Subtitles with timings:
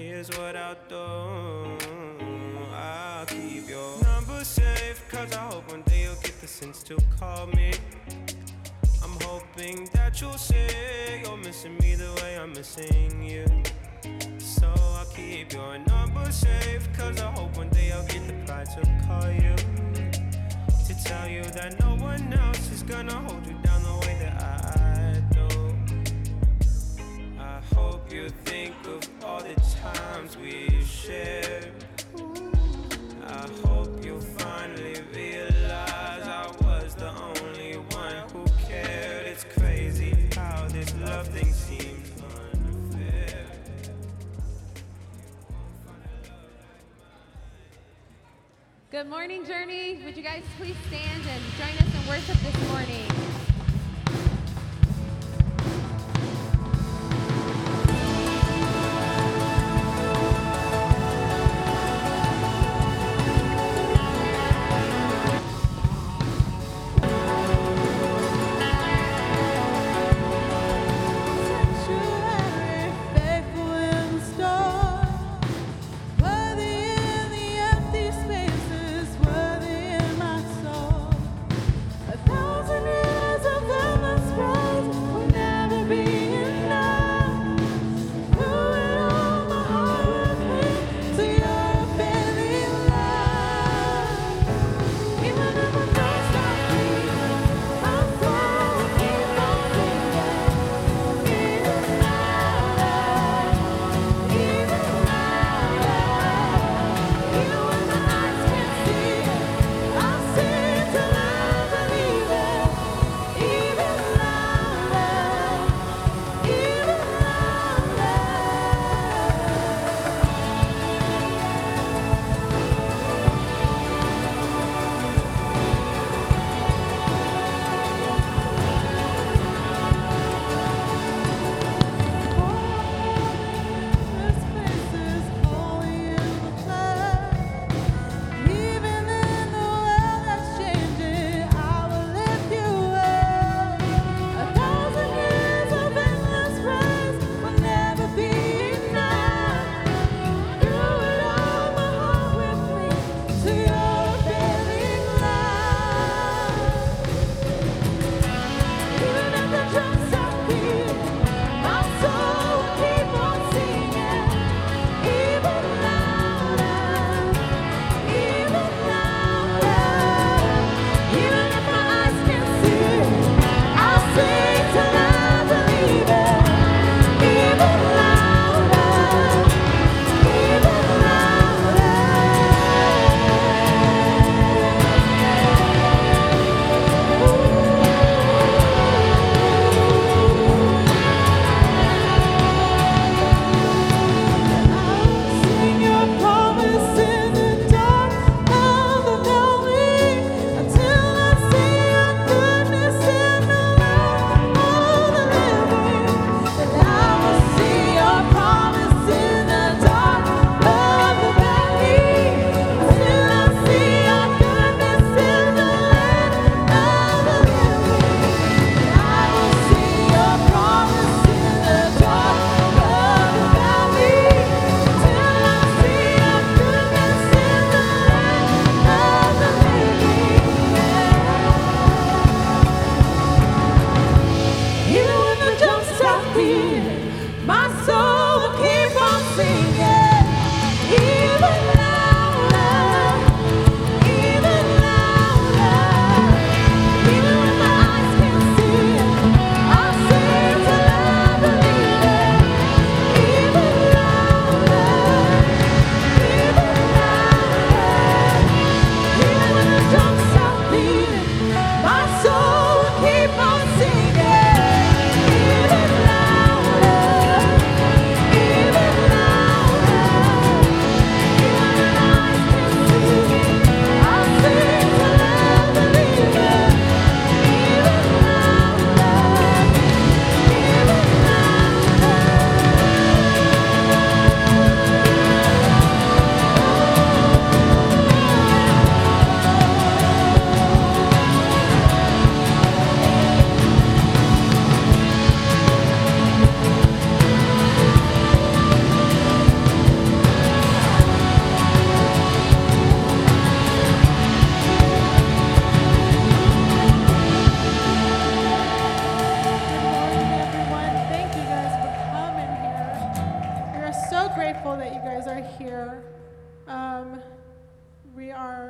[0.00, 1.76] here's what I'll do.
[2.74, 6.96] I'll keep your number safe, cause I hope one day you'll get the sense to
[7.18, 7.72] call me.
[9.02, 13.44] I'm hoping that you'll say you're missing me the way I'm missing you.
[14.38, 18.70] So I'll keep your number safe, cause I hope one day I'll get the pride
[18.76, 19.54] to call you.
[20.86, 24.42] To tell you that no one else is gonna hold you down the way that
[24.42, 25.46] I do.
[27.38, 28.28] I hope you
[30.30, 31.72] times we shared.
[33.26, 39.26] I hope you finally realize I was the only one who cared.
[39.26, 42.08] It's crazy how this love thing seems.
[48.90, 50.00] Good morning, Journey.
[50.04, 53.49] Would you guys please stand and join us in worship this morning?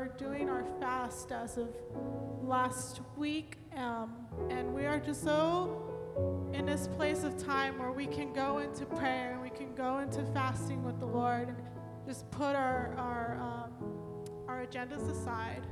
[0.01, 1.69] Are doing our fast as of
[2.43, 4.15] last week, um,
[4.49, 8.87] and we are just so in this place of time where we can go into
[8.87, 11.57] prayer and we can go into fasting with the Lord and
[12.07, 13.73] just put our our um,
[14.49, 15.67] our agendas aside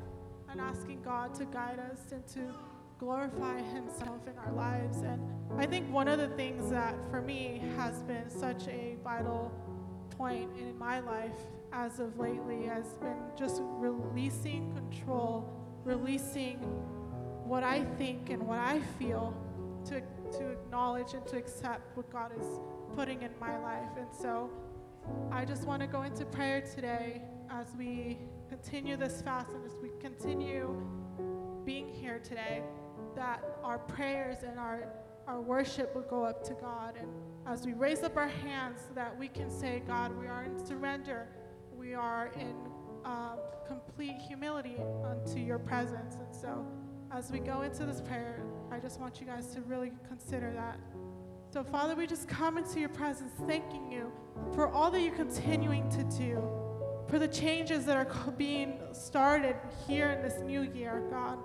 [0.51, 2.55] and asking God to guide us and to
[2.99, 4.99] glorify Himself in our lives.
[4.99, 5.23] And
[5.57, 9.51] I think one of the things that for me has been such a vital
[10.19, 11.41] point in my life
[11.73, 15.49] as of lately has been just releasing control,
[15.85, 16.59] releasing
[17.45, 19.35] what I think and what I feel
[19.87, 20.01] to,
[20.39, 22.47] to acknowledge and to accept what God is
[22.95, 23.91] putting in my life.
[23.97, 24.51] And so
[25.31, 28.19] I just want to go into prayer today as we
[28.49, 30.75] continue this fast and as we continue
[31.65, 32.63] being here today,
[33.15, 34.89] that our prayers and our,
[35.27, 36.95] our worship will go up to God.
[36.99, 37.09] And
[37.47, 40.65] as we raise up our hands, so that we can say, God, we are in
[40.65, 41.29] surrender.
[41.79, 42.57] We are in
[43.05, 43.37] uh,
[43.67, 46.17] complete humility unto your presence.
[46.17, 46.67] And so
[47.13, 48.43] as we go into this prayer,
[48.73, 50.81] I just want you guys to really consider that.
[51.51, 54.13] So, Father, we just come into your presence thanking you
[54.55, 56.43] for all that you're continuing to do,
[57.09, 59.55] for the changes that are being started
[59.87, 61.39] here in this new year, God.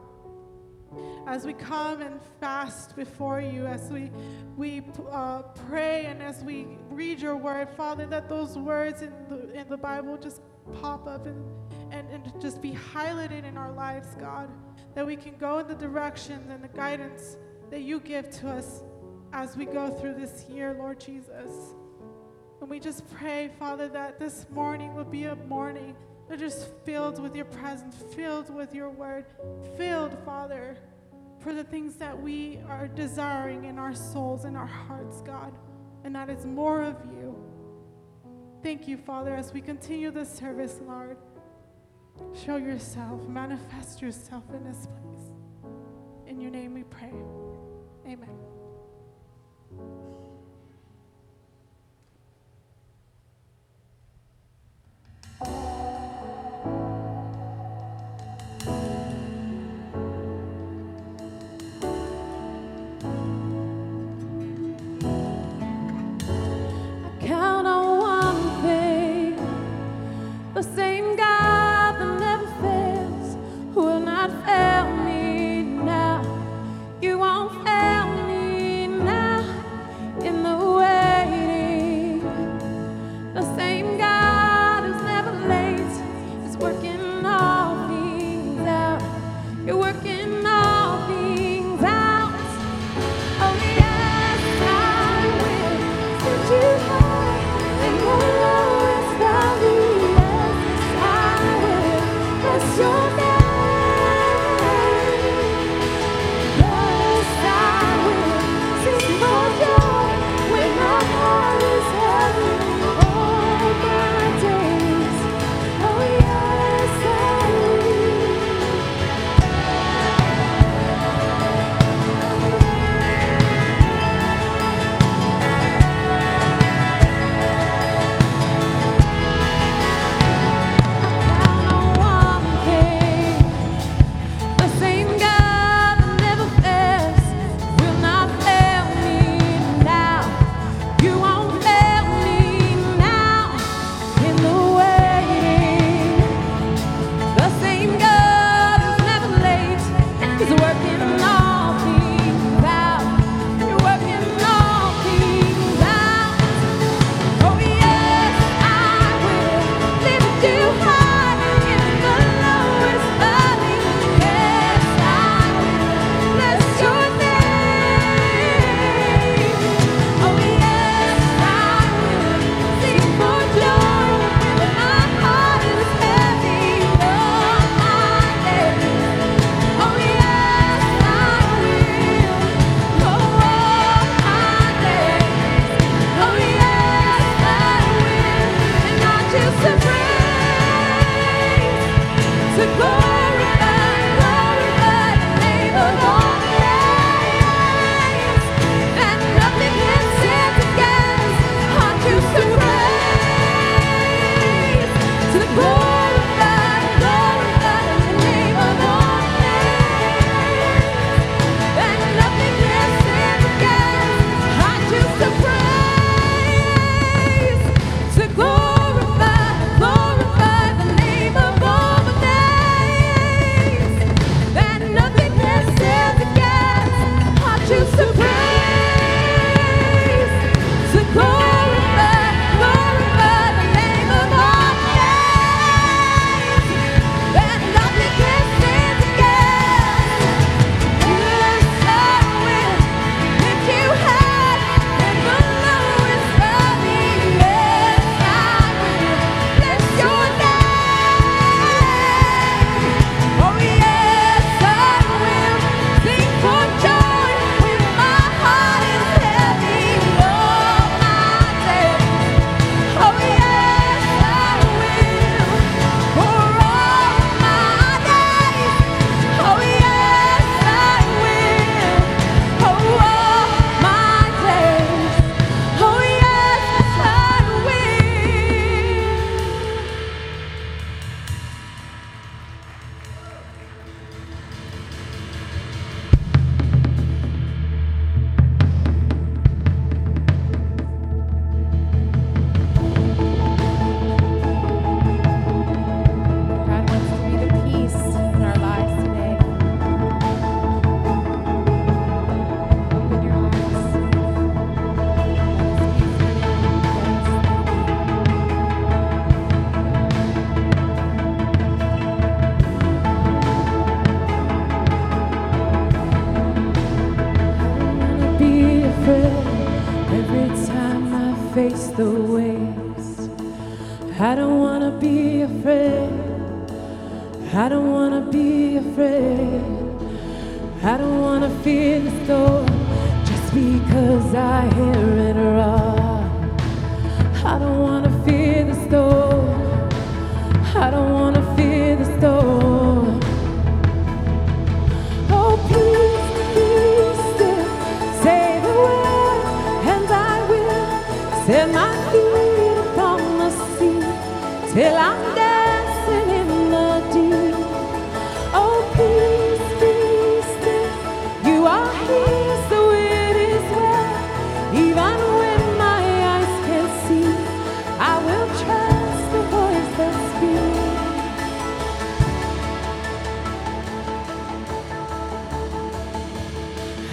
[1.25, 4.12] As we come and fast before you, as we,
[4.57, 9.54] we uh, pray and as we read your word, Father, that those words in the,
[9.54, 10.42] in the Bible just
[10.81, 11.44] pop up and,
[11.92, 14.50] and, and just be highlighted in our lives, God.
[14.95, 17.38] That we can go in the directions and the guidance
[17.69, 18.84] that you give to us
[19.31, 21.74] as we go through this year, Lord Jesus.
[22.62, 25.95] And we just pray, Father, that this morning will be a morning
[26.30, 29.25] that is filled with your presence, filled with your word,
[29.78, 30.78] filled, Father,
[31.40, 35.54] for the things that we are desiring in our souls and our hearts, God.
[36.04, 37.36] And that is more of you.
[38.62, 41.18] Thank you, Father, as we continue this service, Lord.
[42.46, 45.31] Show yourself, manifest yourself in this place.
[46.28, 47.12] In your name we pray.
[48.08, 48.30] Amen.
[55.42, 55.73] I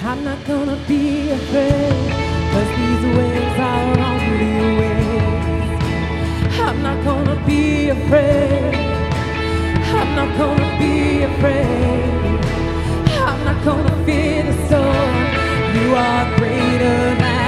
[0.02, 2.10] I'm not gonna be afraid,
[2.52, 5.84] cause these waves are only waves.
[6.58, 8.74] I'm not gonna be afraid.
[9.98, 12.40] I'm not gonna be afraid.
[13.12, 15.14] I'm not gonna fear the storm.
[15.76, 17.39] You are greater than.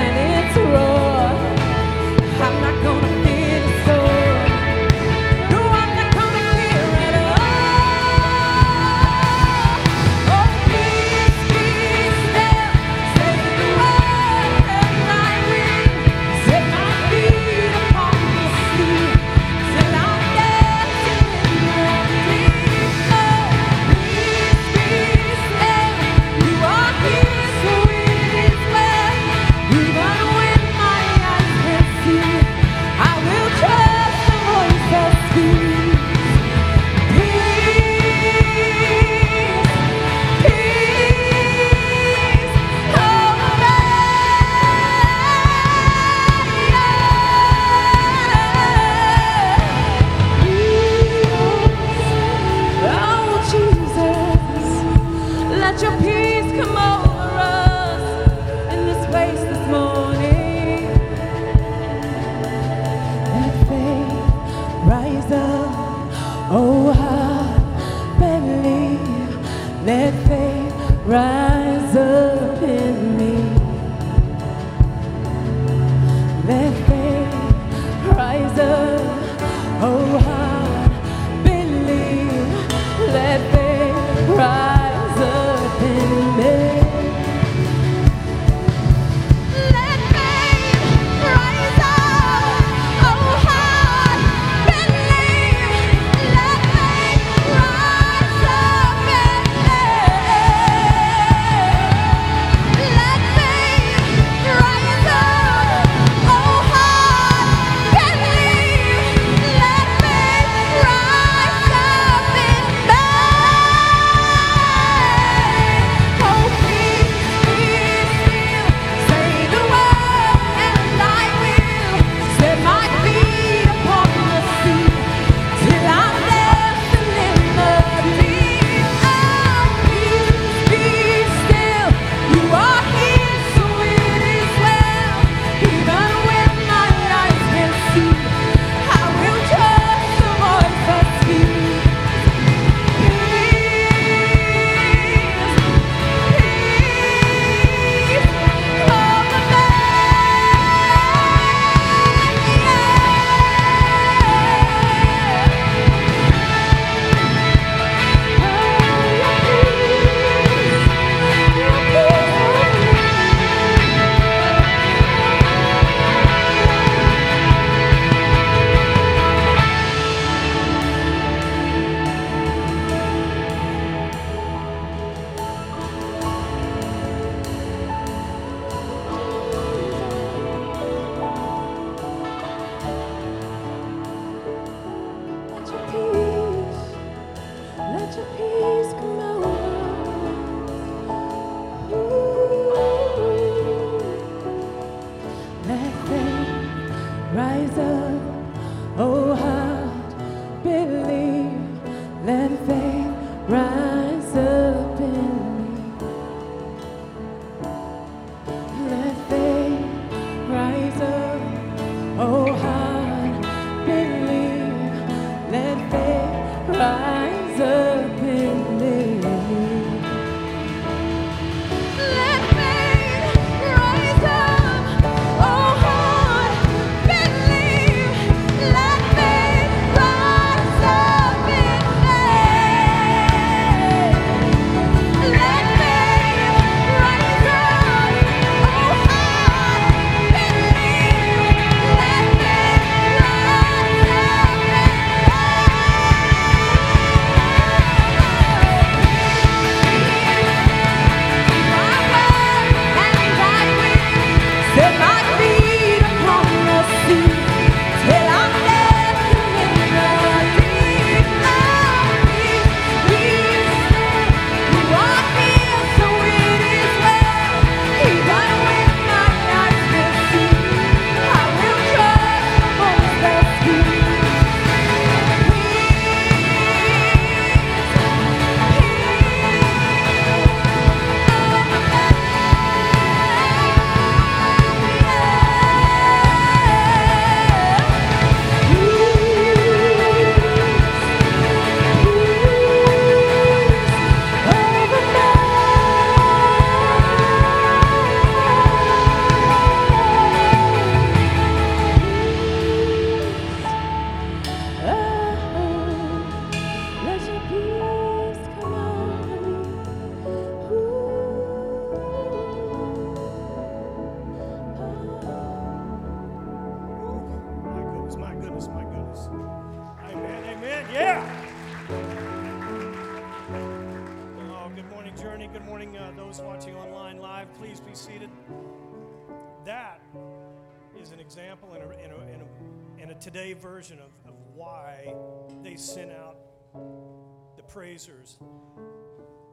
[337.72, 338.36] Praisers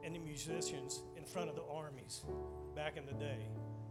[0.04, 2.22] and the musicians in front of the armies
[2.76, 3.46] back in the day,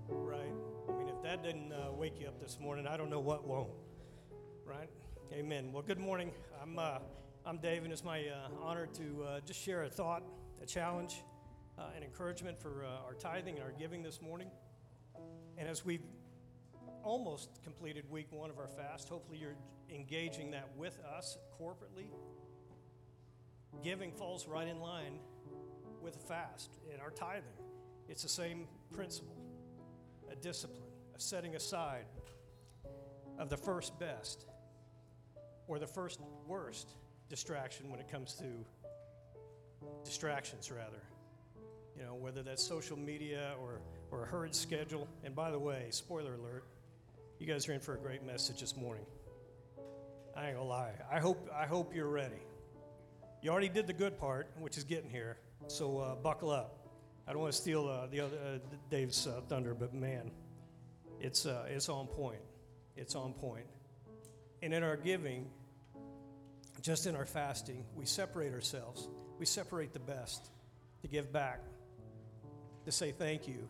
[0.08, 0.54] right?
[0.88, 3.48] I mean, if that didn't uh, wake you up this morning, I don't know what
[3.48, 3.72] won't,
[4.65, 4.89] right?
[5.34, 5.72] Amen.
[5.72, 6.32] Well, good morning.
[6.62, 7.00] I'm, uh,
[7.44, 10.22] I'm Dave, and it's my uh, honor to uh, just share a thought,
[10.62, 11.24] a challenge,
[11.80, 14.52] uh, an encouragement for uh, our tithing and our giving this morning.
[15.58, 16.06] And as we've
[17.04, 19.58] almost completed week one of our fast, hopefully you're
[19.89, 22.12] engaging that with us corporately.
[23.84, 25.19] Giving falls right in line
[26.01, 27.43] with a fast and our tithing.
[28.08, 29.36] It's the same principle
[30.32, 32.05] a discipline, a setting aside
[33.39, 34.45] of the first best
[35.67, 36.95] or the first worst
[37.29, 38.45] distraction when it comes to
[40.03, 41.01] distractions, rather.
[41.97, 45.08] You know, whether that's social media or, or a hurried schedule.
[45.23, 46.65] And by the way, spoiler alert,
[47.39, 49.05] you guys are in for a great message this morning.
[50.36, 50.93] I ain't gonna lie.
[51.12, 52.41] I hope, I hope you're ready.
[53.41, 56.89] You already did the good part, which is getting here, so uh, buckle up.
[57.25, 58.58] I don't want to steal uh, the other uh,
[58.89, 60.32] Dave's uh, thunder, but man,
[61.21, 62.41] it's uh, it's on point.
[62.97, 63.65] It's on point.
[64.62, 65.47] And in our giving,
[66.82, 69.08] just in our fasting, we separate ourselves.
[69.38, 70.49] We separate the best
[71.02, 71.62] to give back,
[72.84, 73.69] to say thank you,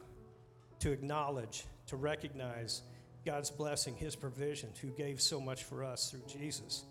[0.80, 2.82] to acknowledge, to recognize
[3.24, 6.86] God's blessing, His provision, who gave so much for us through Jesus.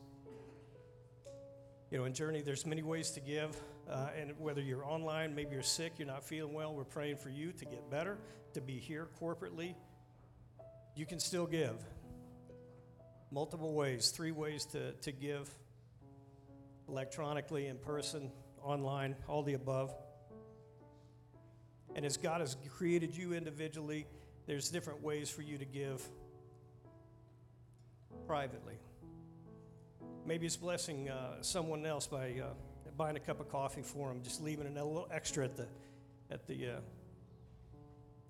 [1.91, 3.57] You know, in Journey, there's many ways to give,
[3.91, 7.31] uh, and whether you're online, maybe you're sick, you're not feeling well, we're praying for
[7.31, 8.19] you to get better,
[8.53, 9.75] to be here corporately.
[10.95, 11.83] You can still give.
[13.31, 15.49] Multiple ways, three ways to, to give
[16.89, 19.95] electronically, in person, online, all the above.
[21.95, 24.07] And as God has created you individually,
[24.47, 26.07] there's different ways for you to give
[28.27, 28.79] privately.
[30.29, 32.49] Maybe it's blessing uh, someone else by uh,
[32.99, 35.67] buying a cup of coffee for them, just leaving a little extra at the
[36.31, 36.81] at the uh,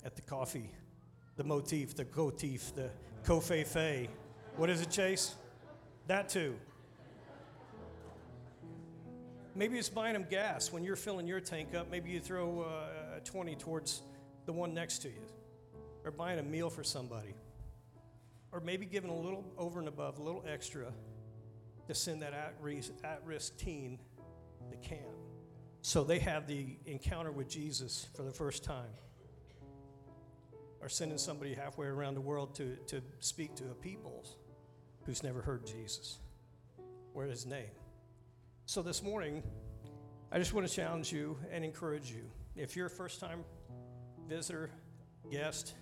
[0.05, 0.71] at the coffee,
[1.37, 2.89] the motif, the cotif, the
[3.25, 4.07] kofefe.
[4.57, 5.35] What is it, Chase?
[6.07, 6.55] That too.
[9.57, 11.91] Maybe it's buying them gas when you're filling your tank up.
[11.91, 14.03] Maybe you throw uh, a 20 towards
[14.47, 15.25] the one next to you,
[16.05, 17.35] or buying a meal for somebody,
[18.53, 20.93] or maybe giving a little over and above, a little extra
[21.89, 22.55] to send that at
[23.25, 23.99] risk, teen
[24.71, 25.01] to camp.
[25.81, 28.93] So they have the encounter with Jesus for the first time.
[30.83, 34.25] Or sending somebody halfway around the world to, to speak to a people
[35.07, 36.19] who's never heard Jesus
[37.15, 37.71] or his name.
[38.67, 39.43] So this morning,
[40.31, 42.31] I just want to challenge you and encourage you.
[42.55, 43.45] If you're a first time
[44.29, 44.71] visitor,
[45.33, 45.73] guest,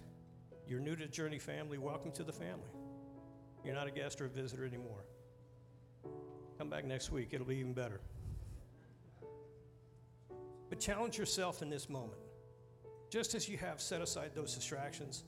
[0.68, 2.70] you're new to Journey family, welcome to the family.
[3.64, 5.04] You're not a guest or a visitor anymore.
[6.58, 8.00] Come back next week, it'll be even better.
[10.68, 12.18] But challenge yourself in this moment.
[13.10, 15.24] Just as you have set aside those distractions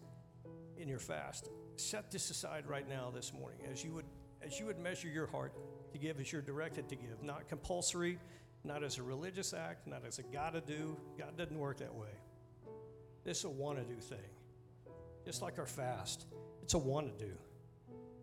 [0.77, 4.07] in your fast, set this aside right now this morning as you would
[4.43, 5.53] as you would measure your heart
[5.93, 8.19] to give as you're directed to give, not compulsory,
[8.65, 10.97] not as a religious act, not as a gotta do.
[11.19, 12.09] God doesn't work that way.
[13.25, 14.19] This is a wanna do thing.
[15.25, 16.27] Just like our fast,
[16.63, 17.33] it's a wanna do.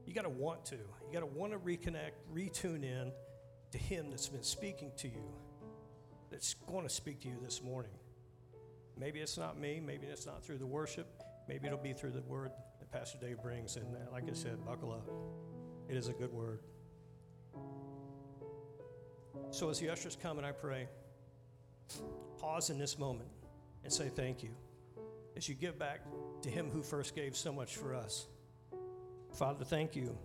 [0.06, 0.76] You got to want to.
[0.76, 3.12] You got to want to reconnect, retune in
[3.72, 5.24] to Him that's been speaking to you,
[6.30, 7.91] that's going to speak to you this morning.
[8.98, 9.82] Maybe it's not me.
[9.86, 11.08] Maybe it's not through the worship.
[11.48, 13.76] Maybe it'll be through the word that Pastor Dave brings.
[13.76, 15.10] And uh, like I said, buckle up.
[15.89, 16.62] It is a good word.
[19.52, 20.88] So as the ushers come and I pray,
[22.38, 23.30] pause in this moment
[23.84, 24.52] and say thank you
[25.36, 26.02] as you give back
[26.41, 28.28] to Him who first gave so much for us.
[29.36, 30.17] Father, thank you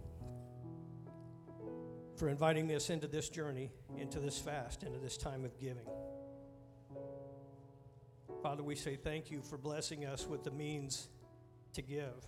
[2.14, 5.86] for inviting us into this journey, into this fast, into this time of giving.
[8.40, 11.08] Father, we say thank you for blessing us with the means
[11.72, 12.24] to give.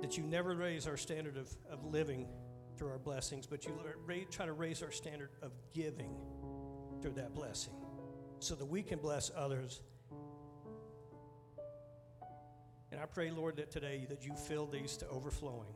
[0.00, 2.26] That you never raise our standard of, of living
[2.78, 3.78] through our blessings, but you
[4.30, 6.16] try to raise our standard of giving
[7.02, 7.74] through that blessing
[8.38, 9.82] so that we can bless others
[13.02, 15.74] I pray, Lord, that today that you fill these to overflowing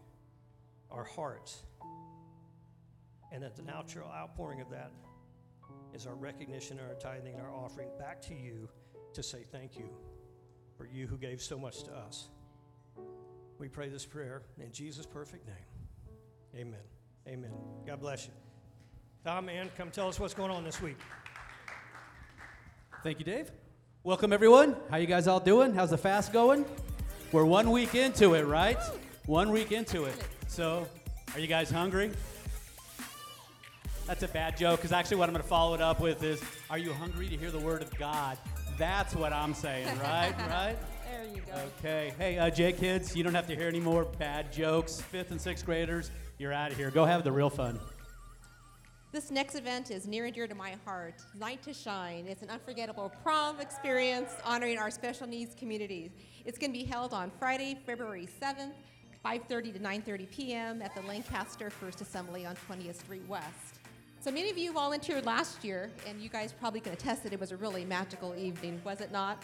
[0.93, 1.65] our hearts.
[3.33, 4.93] And that the natural outpouring of that
[5.93, 8.69] is our recognition, our tithing, and our offering back to you
[9.13, 9.89] to say thank you
[10.79, 12.29] for you who gave so much to us.
[13.59, 15.57] We pray this prayer in Jesus' perfect name.
[16.55, 16.81] Amen.
[17.27, 17.51] Amen.
[17.85, 18.33] God bless you.
[19.25, 20.99] Tom, man, come tell us what's going on this week.
[23.03, 23.51] Thank you, Dave.
[24.05, 24.77] Welcome everyone.
[24.89, 25.75] How you guys all doing?
[25.75, 26.65] How's the fast going?
[27.33, 28.79] We're one week into it, right?
[29.27, 30.15] One week into it.
[30.47, 30.87] So,
[31.35, 32.13] are you guys hungry?
[34.07, 36.41] That's a bad joke because actually, what I'm going to follow it up with is
[36.71, 38.39] Are you hungry to hear the word of God?
[38.79, 40.35] That's what I'm saying, right?
[40.49, 40.77] right?
[41.11, 41.61] There you go.
[41.79, 42.13] Okay.
[42.17, 45.01] Hey, uh, J kids, you don't have to hear any more bad jokes.
[45.01, 46.93] Fifth and sixth graders, you're out of here.
[46.93, 47.81] Go have the real fun.
[49.17, 51.23] This next event is near and dear to my heart.
[51.41, 52.27] Night to Shine.
[52.29, 56.11] It's an unforgettable prom experience honoring our special needs communities.
[56.45, 58.75] It's going to be held on Friday, February 7th,
[59.25, 60.83] 5:30 to 9:30 p.m.
[60.83, 63.81] at the Lancaster First Assembly on 20th Street West.
[64.21, 67.41] So many of you volunteered last year, and you guys probably can attest that it
[67.41, 69.43] was a really magical evening, was it not?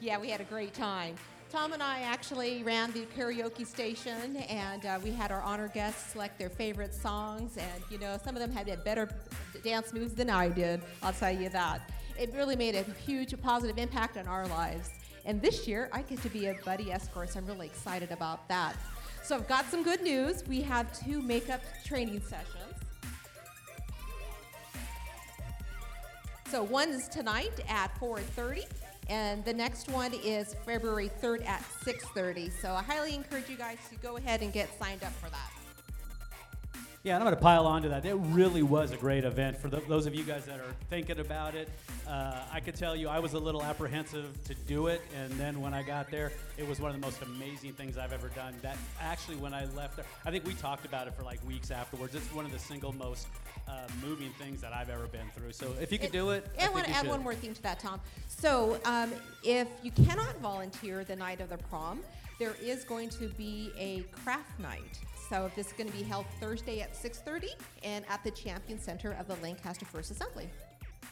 [0.00, 1.14] Yeah, we had a great time.
[1.50, 6.12] Tom and I actually ran the karaoke station, and uh, we had our honor guests
[6.12, 7.56] select their favorite songs.
[7.56, 9.08] And you know, some of them had better
[9.64, 10.80] dance moves than I did.
[11.02, 11.90] I'll tell you that.
[12.16, 14.90] It really made a huge positive impact on our lives.
[15.24, 18.46] And this year, I get to be a buddy escort, so I'm really excited about
[18.48, 18.76] that.
[19.24, 20.44] So I've got some good news.
[20.46, 22.74] We have two makeup training sessions.
[26.48, 28.66] So one is tonight at 4:30,
[29.10, 32.50] and the next one is February 3rd at 6:30.
[32.62, 35.59] So I highly encourage you guys to go ahead and get signed up for that.
[37.02, 38.04] Yeah, and I'm going to pile on to that.
[38.04, 41.18] It really was a great event for the, those of you guys that are thinking
[41.18, 41.70] about it.
[42.06, 45.62] Uh, I could tell you I was a little apprehensive to do it, and then
[45.62, 48.52] when I got there, it was one of the most amazing things I've ever done.
[48.60, 51.70] That actually, when I left there, I think we talked about it for like weeks
[51.70, 52.14] afterwards.
[52.14, 53.28] It's one of the single most
[53.66, 55.52] uh, moving things that I've ever been through.
[55.52, 57.08] So if you could do it, I, I, want to add should.
[57.08, 57.98] one more thing to that, Tom.
[58.28, 59.10] So um,
[59.42, 62.00] if you cannot volunteer the night of the prom,
[62.38, 64.98] there is going to be a craft night.
[65.30, 67.50] So this is going to be held Thursday at 6:30
[67.84, 70.50] and at the Champion Center of the Lancaster First Assembly.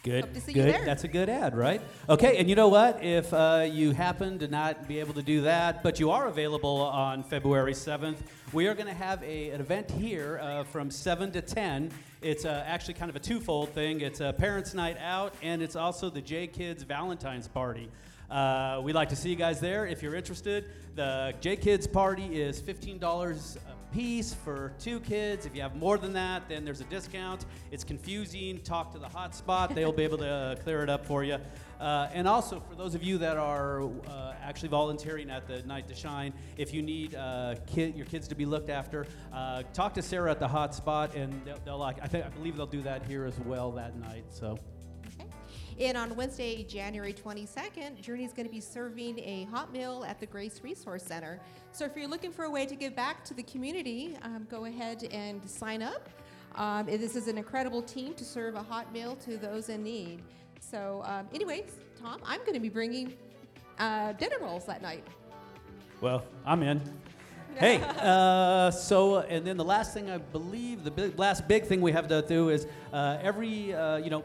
[0.02, 0.24] Good.
[0.24, 0.74] Hope to see you good.
[0.74, 0.84] there.
[0.84, 1.80] That's a good ad, right?
[2.08, 3.04] Okay, and you know what?
[3.04, 6.80] If uh, you happen to not be able to do that, but you are available
[6.80, 8.16] on February 7th,
[8.52, 11.92] we are going to have a, an event here uh, from 7 to 10.
[12.20, 14.00] It's uh, actually kind of a twofold thing.
[14.00, 17.88] It's a parents' night out, and it's also the J Kids Valentine's Party.
[18.28, 20.70] Uh, we'd like to see you guys there if you're interested.
[20.96, 25.46] The J Kids Party is $15 a piece for two kids.
[25.46, 27.44] If you have more than that, then there's a discount.
[27.70, 28.60] It's confusing.
[28.60, 31.38] Talk to the hotspot; they'll be able to uh, clear it up for you.
[31.80, 35.86] Uh, and also, for those of you that are uh, actually volunteering at the Night
[35.88, 39.94] to Shine, if you need uh, kid, your kids to be looked after, uh, talk
[39.94, 41.98] to Sarah at the hotspot, and they'll, they'll like.
[42.02, 44.24] I think I believe they'll do that here as well that night.
[44.30, 44.58] So.
[45.80, 50.18] And on Wednesday, January 22nd, Journey is going to be serving a hot meal at
[50.18, 51.38] the Grace Resource Center.
[51.70, 54.64] So if you're looking for a way to give back to the community, um, go
[54.64, 56.08] ahead and sign up.
[56.56, 60.20] Um, this is an incredible team to serve a hot meal to those in need.
[60.58, 61.70] So, um, anyways,
[62.02, 63.14] Tom, I'm going to be bringing
[63.78, 65.06] uh, dinner rolls that night.
[66.00, 66.80] Well, I'm in.
[67.56, 71.80] Hey, uh, so and then the last thing I believe, the big, last big thing
[71.80, 74.22] we have to do is uh, every, uh, you know,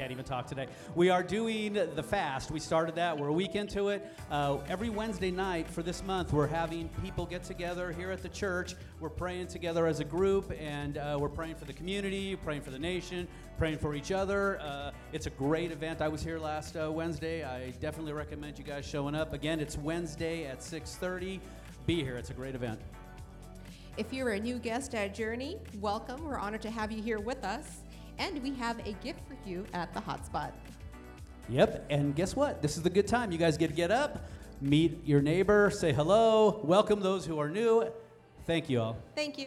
[0.00, 0.66] can't even talk today.
[0.94, 2.50] We are doing the fast.
[2.50, 3.18] We started that.
[3.18, 4.02] We're a week into it.
[4.30, 8.30] Uh, every Wednesday night for this month, we're having people get together here at the
[8.30, 8.76] church.
[8.98, 12.70] We're praying together as a group, and uh, we're praying for the community, praying for
[12.70, 14.58] the nation, praying for each other.
[14.62, 16.00] Uh, it's a great event.
[16.00, 17.44] I was here last uh, Wednesday.
[17.44, 19.34] I definitely recommend you guys showing up.
[19.34, 21.40] Again, it's Wednesday at 6:30.
[21.84, 22.16] Be here.
[22.16, 22.80] It's a great event.
[23.98, 26.24] If you're a new guest at Journey, welcome.
[26.24, 27.82] We're honored to have you here with us.
[28.20, 30.52] And we have a gift for you at the hotspot.
[31.48, 32.60] Yep, and guess what?
[32.60, 33.32] This is the good time.
[33.32, 34.28] You guys get to get up,
[34.60, 37.90] meet your neighbor, say hello, welcome those who are new.
[38.46, 38.98] Thank you all.
[39.16, 39.46] Thank you.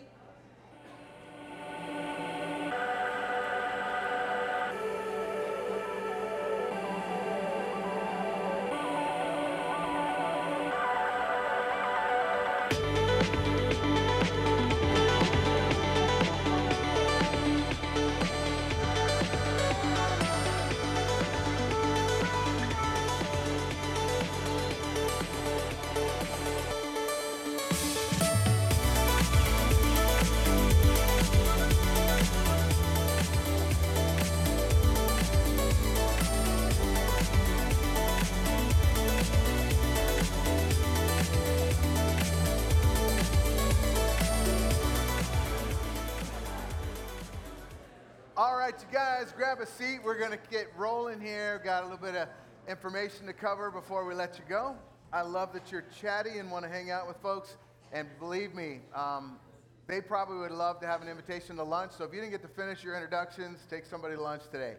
[49.03, 49.99] Guys, grab a seat.
[50.01, 51.59] We're going to get rolling here.
[51.61, 52.29] Got a little bit of
[52.69, 54.77] information to cover before we let you go.
[55.11, 57.57] I love that you're chatty and want to hang out with folks.
[57.91, 59.39] And believe me, um,
[59.87, 61.91] they probably would love to have an invitation to lunch.
[61.97, 64.75] So if you didn't get to finish your introductions, take somebody to lunch today.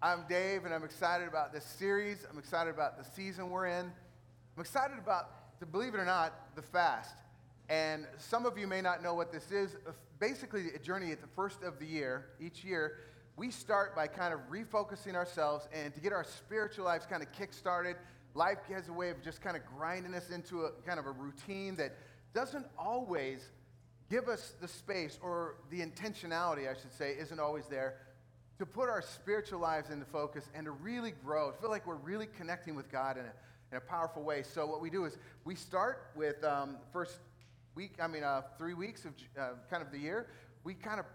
[0.00, 2.26] I'm Dave, and I'm excited about this series.
[2.30, 3.84] I'm excited about the season we're in.
[4.56, 7.18] I'm excited about, to believe it or not, the fast.
[7.68, 9.76] And some of you may not know what this is.
[10.18, 13.00] Basically, a journey at the first of the year, each year,
[13.38, 17.30] we start by kind of refocusing ourselves and to get our spiritual lives kind of
[17.30, 17.94] kick-started.
[18.34, 21.12] Life has a way of just kind of grinding us into a kind of a
[21.12, 21.94] routine that
[22.34, 23.48] doesn't always
[24.10, 27.98] give us the space or the intentionality, I should say, isn't always there
[28.58, 32.26] to put our spiritual lives into focus and to really grow, feel like we're really
[32.36, 33.32] connecting with God in a,
[33.70, 34.42] in a powerful way.
[34.42, 37.20] So what we do is we start with um, first
[37.76, 40.26] week, I mean, uh, three weeks of uh, kind of the year.
[40.64, 41.06] We kind of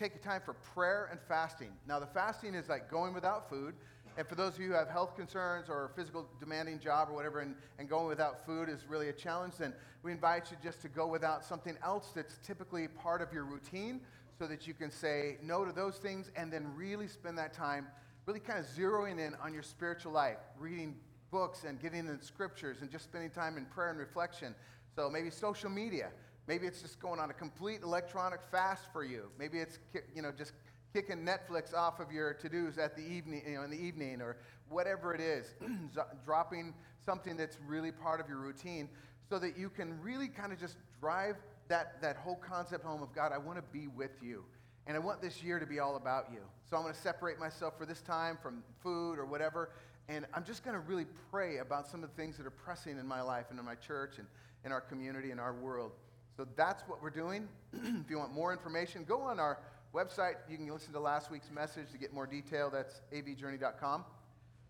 [0.00, 1.70] take time for prayer and fasting.
[1.86, 3.74] Now, the fasting is like going without food.
[4.16, 7.14] And for those of you who have health concerns or a physical demanding job or
[7.14, 10.80] whatever, and, and going without food is really a challenge, then we invite you just
[10.82, 14.00] to go without something else that's typically part of your routine
[14.38, 17.86] so that you can say no to those things and then really spend that time
[18.26, 20.94] really kind of zeroing in on your spiritual life, reading
[21.30, 24.54] books and getting in scriptures and just spending time in prayer and reflection.
[24.96, 26.10] So maybe social media.
[26.50, 29.30] Maybe it's just going on a complete electronic fast for you.
[29.38, 29.78] Maybe it's
[30.16, 30.52] you know just
[30.92, 34.36] kicking Netflix off of your to-dos at the evening, you know, in the evening or
[34.68, 35.54] whatever it is,
[36.24, 36.74] dropping
[37.06, 38.88] something that's really part of your routine
[39.28, 41.36] so that you can really kind of just drive
[41.68, 44.42] that, that whole concept home of God, I want to be with you.
[44.88, 46.40] And I want this year to be all about you.
[46.68, 49.70] So I'm going to separate myself for this time from food or whatever.
[50.08, 52.98] And I'm just going to really pray about some of the things that are pressing
[52.98, 54.26] in my life and in my church and
[54.64, 55.92] in our community and our world.
[56.36, 57.48] So that's what we're doing.
[57.72, 59.58] if you want more information, go on our
[59.94, 60.34] website.
[60.48, 62.70] You can listen to last week's message to get more detail.
[62.70, 64.04] That's avjourney.com.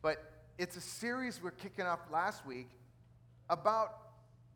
[0.03, 2.69] But it's a series we're kicking off last week
[3.49, 3.97] about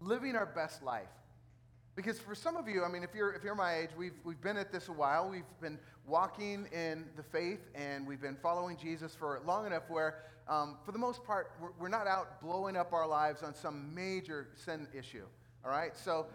[0.01, 1.09] living our best life.
[1.97, 4.41] Because for some of you, I mean, if you're, if you're my age, we've, we've
[4.41, 5.29] been at this a while.
[5.29, 10.17] We've been walking in the faith and we've been following Jesus for long enough where,
[10.49, 13.95] um, for the most part, we're, we're not out blowing up our lives on some
[13.95, 15.25] major sin issue.
[15.65, 15.97] All right?
[15.97, 16.27] So,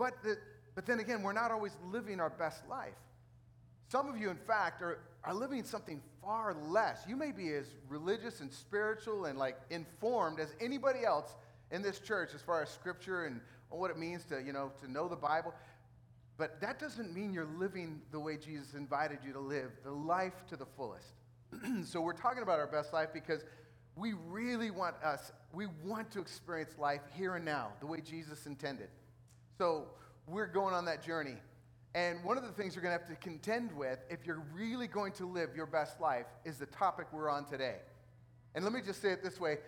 [0.00, 0.38] but, the,
[0.74, 2.96] but then again, we're not always living our best life.
[3.88, 7.04] Some of you, in fact, are, are living something far less.
[7.06, 11.36] You may be as religious and spiritual and like informed as anybody else
[11.70, 14.90] in this church as far as scripture and what it means to, you know, to
[14.90, 15.52] know the Bible.
[16.38, 20.46] But that doesn't mean you're living the way Jesus invited you to live, the life
[20.48, 21.12] to the fullest.
[21.84, 23.44] so we're talking about our best life because
[23.96, 28.46] we really want us, we want to experience life here and now, the way Jesus
[28.46, 28.88] intended.
[29.60, 29.88] So
[30.26, 31.36] we're going on that journey.
[31.94, 34.86] And one of the things you're going to have to contend with if you're really
[34.86, 37.76] going to live your best life is the topic we're on today.
[38.54, 39.58] And let me just say it this way.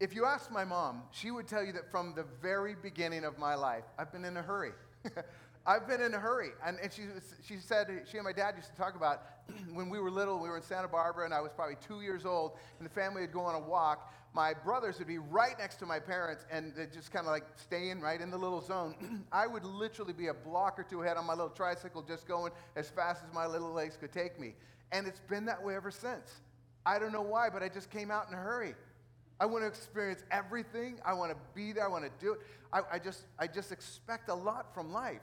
[0.00, 3.38] If you ask my mom, she would tell you that from the very beginning of
[3.38, 4.72] my life, I've been in a hurry.
[5.64, 6.50] I've been in a hurry.
[6.66, 7.02] And, and she,
[7.46, 9.22] she said, she and my dad used to talk about
[9.72, 12.26] when we were little, we were in Santa Barbara, and I was probably two years
[12.26, 14.12] old, and the family would go on a walk.
[14.34, 17.44] My brothers would be right next to my parents, and they'd just kind of like
[17.56, 19.24] staying right in the little zone.
[19.32, 22.52] I would literally be a block or two ahead on my little tricycle, just going
[22.74, 24.54] as fast as my little legs could take me.
[24.90, 26.40] And it's been that way ever since.
[26.86, 28.74] I don't know why, but I just came out in a hurry.
[29.38, 30.98] I want to experience everything.
[31.04, 31.84] I want to be there.
[31.84, 32.40] I want to do it.
[32.72, 35.20] I, I, just, I just expect a lot from life.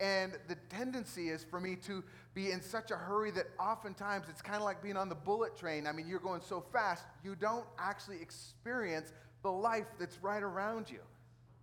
[0.00, 4.40] And the tendency is for me to be in such a hurry that oftentimes it's
[4.40, 5.86] kind of like being on the bullet train.
[5.86, 10.90] I mean, you're going so fast, you don't actually experience the life that's right around
[10.90, 11.00] you.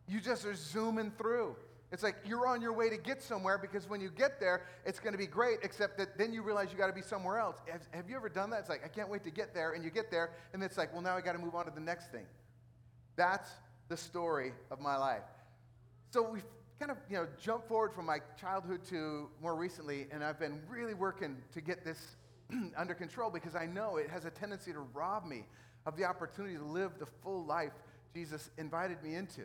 [0.07, 1.55] You just are zooming through.
[1.91, 4.99] It's like you're on your way to get somewhere because when you get there, it's
[4.99, 7.57] going to be great, except that then you realize you got to be somewhere else.
[7.71, 8.59] Have, have you ever done that?
[8.59, 10.91] It's like, I can't wait to get there, and you get there, and it's like,
[10.91, 12.25] well, now I got to move on to the next thing.
[13.15, 13.49] That's
[13.87, 15.23] the story of my life.
[16.11, 16.43] So we've
[16.79, 20.61] kind of, you know, jumped forward from my childhood to more recently, and I've been
[20.69, 22.15] really working to get this
[22.77, 25.45] under control because I know it has a tendency to rob me
[25.85, 27.71] of the opportunity to live the full life
[28.13, 29.43] Jesus invited me into.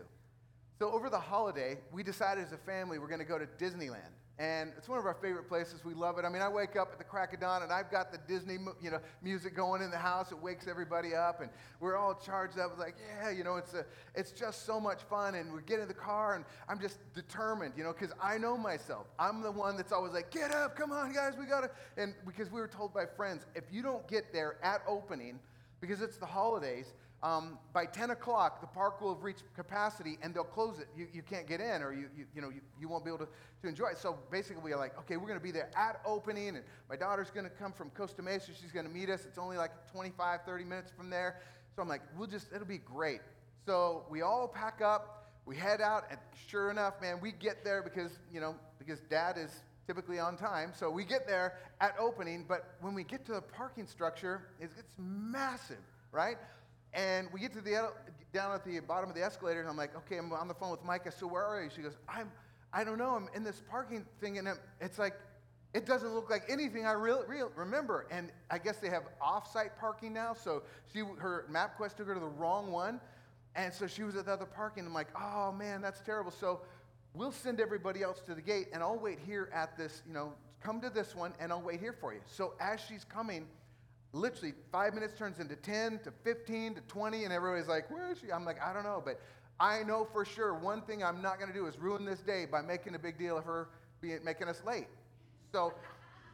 [0.78, 4.12] So over the holiday, we decided as a family we're going to go to Disneyland.
[4.42, 5.84] And it's one of our favorite places.
[5.84, 6.24] We love it.
[6.24, 8.58] I mean, I wake up at the crack of dawn and I've got the Disney
[8.82, 10.32] you know, music going in the house.
[10.32, 12.76] It wakes everybody up and we're all charged up.
[12.76, 15.36] Like, yeah, you know, it's, a, it's just so much fun.
[15.36, 18.58] And we get in the car and I'm just determined, you know, because I know
[18.58, 19.06] myself.
[19.16, 21.70] I'm the one that's always like, get up, come on, guys, we got to.
[21.96, 25.38] And because we were told by friends, if you don't get there at opening,
[25.80, 30.34] because it's the holidays, um, by 10 o'clock, the park will have reached capacity and
[30.34, 30.88] they'll close it.
[30.96, 33.26] You, you can't get in or you, you, you know, you, you won't be able
[33.26, 33.28] to,
[33.62, 33.98] to enjoy it.
[33.98, 36.48] So basically, we are like, okay, we're going to be there at opening.
[36.48, 38.50] And my daughter's going to come from Costa Mesa.
[38.60, 39.24] She's going to meet us.
[39.24, 41.40] It's only like 25, 30 minutes from there.
[41.76, 43.20] So I'm like, we'll just, it'll be great.
[43.66, 45.30] So we all pack up.
[45.46, 46.04] We head out.
[46.10, 50.36] And sure enough, man, we get there because, you know, because dad is typically on
[50.36, 50.72] time.
[50.74, 54.74] So we get there at opening, but when we get to the parking structure, it's,
[54.76, 55.78] it's massive,
[56.10, 56.36] right?
[56.94, 57.90] And we get to the
[58.32, 60.70] down at the bottom of the escalator, and I'm like, okay, I'm on the phone
[60.70, 61.12] with Micah.
[61.12, 61.70] So where are you?
[61.74, 62.30] She goes, I'm,
[62.72, 63.10] I don't know.
[63.10, 64.48] I'm in this parking thing, and
[64.80, 65.14] it's like,
[65.74, 68.06] it doesn't look like anything I real, real remember.
[68.10, 70.34] And I guess they have off-site parking now.
[70.34, 73.00] So she, her MapQuest took her to the wrong one,
[73.54, 74.84] and so she was at the other parking.
[74.86, 76.30] I'm like, oh man, that's terrible.
[76.30, 76.60] So
[77.14, 80.02] we'll send everybody else to the gate, and I'll wait here at this.
[80.06, 82.20] You know, come to this one, and I'll wait here for you.
[82.26, 83.46] So as she's coming
[84.12, 88.18] literally five minutes turns into 10 to 15 to 20 and everybody's like where is
[88.18, 88.30] she?
[88.30, 89.20] I'm like i don't know but
[89.58, 92.46] i know for sure one thing i'm not going to do is ruin this day
[92.50, 93.68] by making a big deal of her
[94.00, 94.88] being, making us late.
[95.52, 95.72] So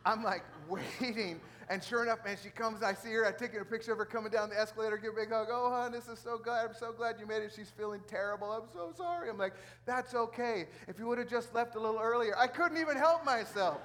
[0.05, 1.41] i'm like waiting
[1.71, 4.05] and sure enough man she comes i see her i take a picture of her
[4.05, 6.75] coming down the escalator give a big hug oh hon this is so glad i'm
[6.75, 9.29] so glad you made it she's feeling terrible i'm so sorry.
[9.29, 9.55] I'm like
[9.87, 13.25] that's okay if you would have just left a little earlier i couldn't even help
[13.25, 13.79] myself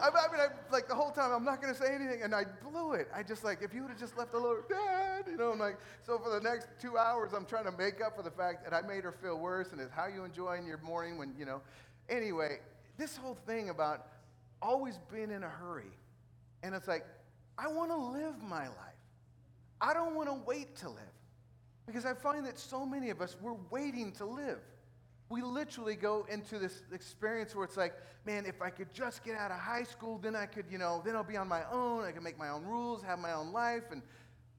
[0.00, 2.34] I, I mean, I, like the whole time, I'm not going to say anything, and
[2.34, 3.08] I blew it.
[3.14, 5.58] I just like, if you would have just left a little, Dad, you know, I'm
[5.58, 8.64] like, so for the next two hours, I'm trying to make up for the fact
[8.64, 11.44] that I made her feel worse, and it's how you enjoying your morning when, you
[11.44, 11.60] know.
[12.08, 12.58] Anyway,
[12.96, 14.06] this whole thing about
[14.62, 15.92] always being in a hurry,
[16.62, 17.04] and it's like,
[17.58, 18.76] I want to live my life.
[19.80, 20.98] I don't want to wait to live,
[21.86, 24.60] because I find that so many of us, we're waiting to live
[25.30, 27.94] we literally go into this experience where it's like,
[28.26, 31.00] man, if I could just get out of high school, then I could, you know,
[31.04, 32.04] then I'll be on my own.
[32.04, 33.84] I can make my own rules, have my own life.
[33.92, 34.02] And,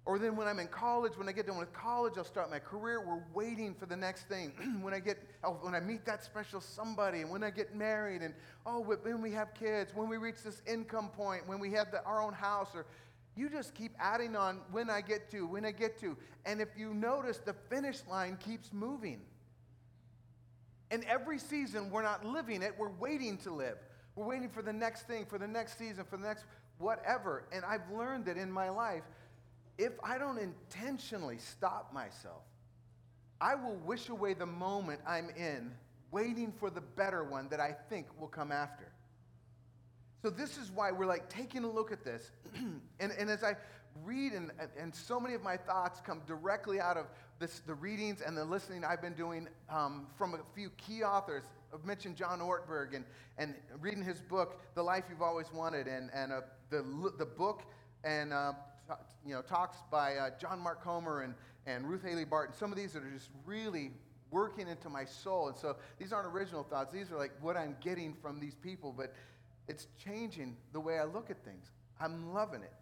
[0.05, 2.57] or then when I'm in college, when I get done with college, I'll start my
[2.57, 3.05] career.
[3.05, 4.53] We're waiting for the next thing.
[4.81, 8.21] when I get, oh, when I meet that special somebody, and when I get married,
[8.21, 8.33] and
[8.65, 12.01] oh, when we have kids, when we reach this income point, when we have the,
[12.05, 12.85] our own house, or
[13.35, 16.15] you just keep adding on when I get to, when I get to.
[16.45, 19.19] And if you notice, the finish line keeps moving.
[20.91, 23.77] And every season, we're not living it, we're waiting to live.
[24.15, 26.43] We're waiting for the next thing, for the next season, for the next
[26.77, 27.45] whatever.
[27.53, 29.03] And I've learned that in my life,
[29.77, 32.43] if I don't intentionally stop myself,
[33.39, 35.71] I will wish away the moment I'm in,
[36.11, 38.91] waiting for the better one that I think will come after.
[40.21, 42.29] So, this is why we're like taking a look at this.
[42.99, 43.55] and, and as I
[44.03, 47.07] read, and, and so many of my thoughts come directly out of
[47.41, 51.43] this, the readings and the listening I've been doing um, from a few key authors.
[51.73, 53.03] I've mentioned John Ortberg and,
[53.39, 56.85] and reading his book, The Life You've Always Wanted, and, and uh, the,
[57.17, 57.63] the book
[58.03, 58.53] and uh,
[58.87, 58.93] t-
[59.25, 61.33] you know, talks by uh, John Mark Comer and,
[61.65, 62.55] and Ruth Haley Barton.
[62.55, 63.91] Some of these are just really
[64.29, 65.47] working into my soul.
[65.47, 66.93] And so these aren't original thoughts.
[66.93, 69.15] These are like what I'm getting from these people, but
[69.67, 71.71] it's changing the way I look at things.
[71.99, 72.73] I'm loving it.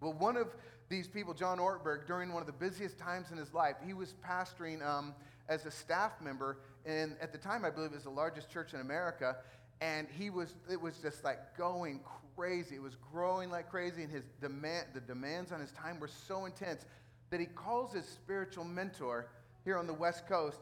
[0.00, 0.48] Well, one of
[0.88, 4.14] these people, John Ortberg, during one of the busiest times in his life, he was
[4.26, 5.14] pastoring um,
[5.48, 8.72] as a staff member, and at the time, I believe it was the largest church
[8.72, 9.36] in America,
[9.80, 12.00] and he was, it was just like going
[12.34, 12.76] crazy.
[12.76, 16.46] It was growing like crazy, and his demand, the demands on his time were so
[16.46, 16.86] intense
[17.30, 19.28] that he calls his spiritual mentor
[19.64, 20.58] here on the West Coast,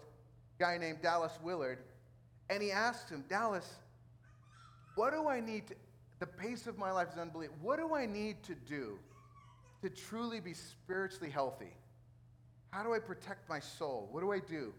[0.59, 1.79] a guy named Dallas Willard,
[2.51, 3.77] and he asks him, Dallas,
[4.97, 5.75] what do I need to,
[6.19, 7.61] the pace of my life is unbelievable.
[7.63, 8.99] What do I need to do
[9.83, 11.73] to truly be spiritually healthy?
[12.71, 14.09] How do I protect my soul?
[14.11, 14.73] What do I do?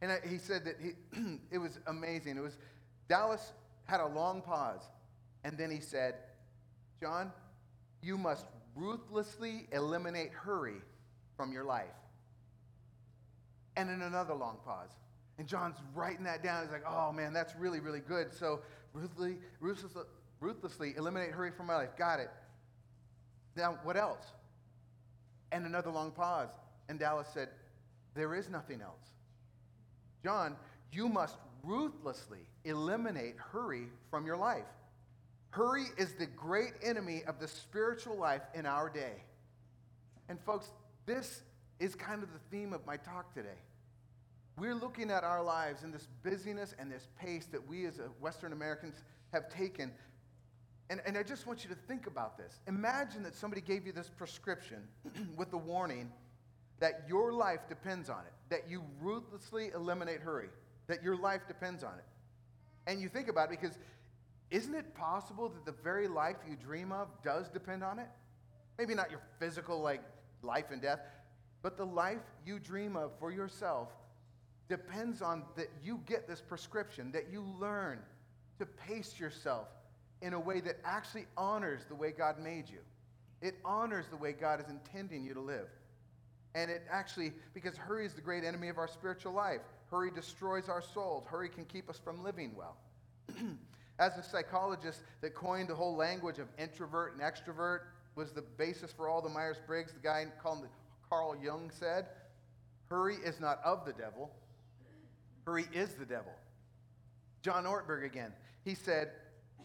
[0.00, 0.90] And I, he said that he,
[1.50, 2.36] it was amazing.
[2.36, 2.56] It was
[3.08, 3.52] Dallas
[3.84, 4.82] had a long pause,
[5.44, 6.14] and then he said,
[7.00, 7.32] John,
[8.02, 10.80] you must ruthlessly eliminate hurry
[11.36, 11.86] from your life.
[13.76, 14.90] And then another long pause.
[15.38, 16.62] And John's writing that down.
[16.62, 18.32] He's like, oh man, that's really, really good.
[18.32, 18.60] So
[18.92, 20.02] ruthlessly, ruthlessly,
[20.40, 21.96] ruthlessly eliminate hurry from my life.
[21.98, 22.30] Got it.
[23.56, 24.24] Now, what else?
[25.54, 26.48] And another long pause.
[26.88, 27.48] And Dallas said,
[28.14, 29.12] There is nothing else.
[30.24, 30.56] John,
[30.90, 34.64] you must ruthlessly eliminate hurry from your life.
[35.50, 39.22] Hurry is the great enemy of the spiritual life in our day.
[40.28, 40.72] And, folks,
[41.06, 41.42] this
[41.78, 43.60] is kind of the theme of my talk today.
[44.58, 48.52] We're looking at our lives in this busyness and this pace that we as Western
[48.52, 48.96] Americans
[49.32, 49.92] have taken.
[50.90, 52.60] And, and I just want you to think about this.
[52.66, 54.78] Imagine that somebody gave you this prescription
[55.36, 56.12] with the warning
[56.80, 60.48] that your life depends on it, that you ruthlessly eliminate hurry,
[60.86, 62.04] that your life depends on it.
[62.86, 63.78] And you think about it because
[64.50, 68.08] isn't it possible that the very life you dream of does depend on it?
[68.78, 70.02] Maybe not your physical, like
[70.42, 71.00] life and death,
[71.62, 73.88] but the life you dream of for yourself
[74.68, 77.98] depends on that you get this prescription, that you learn
[78.58, 79.68] to pace yourself
[80.24, 82.78] in a way that actually honors the way God made you.
[83.42, 85.68] It honors the way God is intending you to live.
[86.54, 89.60] And it actually, because hurry is the great enemy of our spiritual life,
[89.90, 92.78] hurry destroys our souls, hurry can keep us from living well.
[93.98, 97.80] as a psychologist that coined the whole language of introvert and extrovert,
[98.14, 100.66] was the basis for all the Myers Briggs, the guy called
[101.10, 102.06] Carl Jung said,
[102.86, 104.30] hurry is not of the devil,
[105.44, 106.32] hurry is the devil.
[107.42, 108.32] John Ortberg again,
[108.64, 109.10] he said,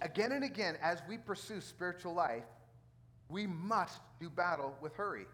[0.02, 2.44] again and again, as we pursue spiritual life,
[3.30, 5.26] we must do battle with hurry.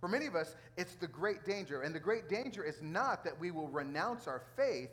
[0.00, 1.82] For many of us, it's the great danger.
[1.82, 4.90] And the great danger is not that we will renounce our faith,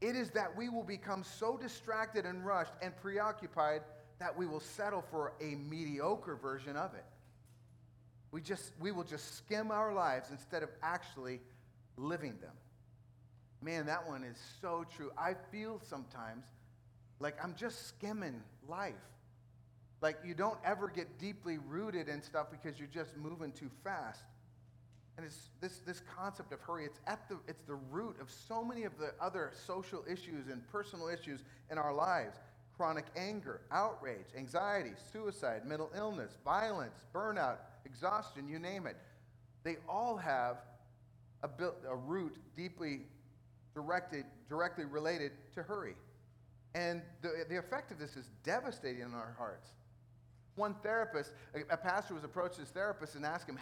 [0.00, 3.82] it is that we will become so distracted and rushed and preoccupied
[4.20, 7.04] that we will settle for a mediocre version of it.
[8.30, 11.40] We, just, we will just skim our lives instead of actually
[11.96, 12.52] living them.
[13.60, 15.10] Man, that one is so true.
[15.18, 16.44] I feel sometimes
[17.20, 18.94] like I'm just skimming life.
[20.00, 24.22] Like you don't ever get deeply rooted in stuff because you're just moving too fast.
[25.16, 28.62] And it's this, this concept of hurry, it's at the, it's the root of so
[28.62, 31.40] many of the other social issues and personal issues
[31.70, 32.38] in our lives
[32.76, 38.96] chronic anger, outrage, anxiety, suicide, mental illness, violence, burnout, exhaustion, you name it.
[39.64, 40.58] They all have
[41.42, 41.48] a,
[41.90, 43.00] a root deeply
[43.74, 45.96] directed, directly related to hurry.
[46.74, 49.70] And the, the effect of this is devastating in our hearts.
[50.54, 53.58] One therapist, a, a pastor was approached his therapist and asked him,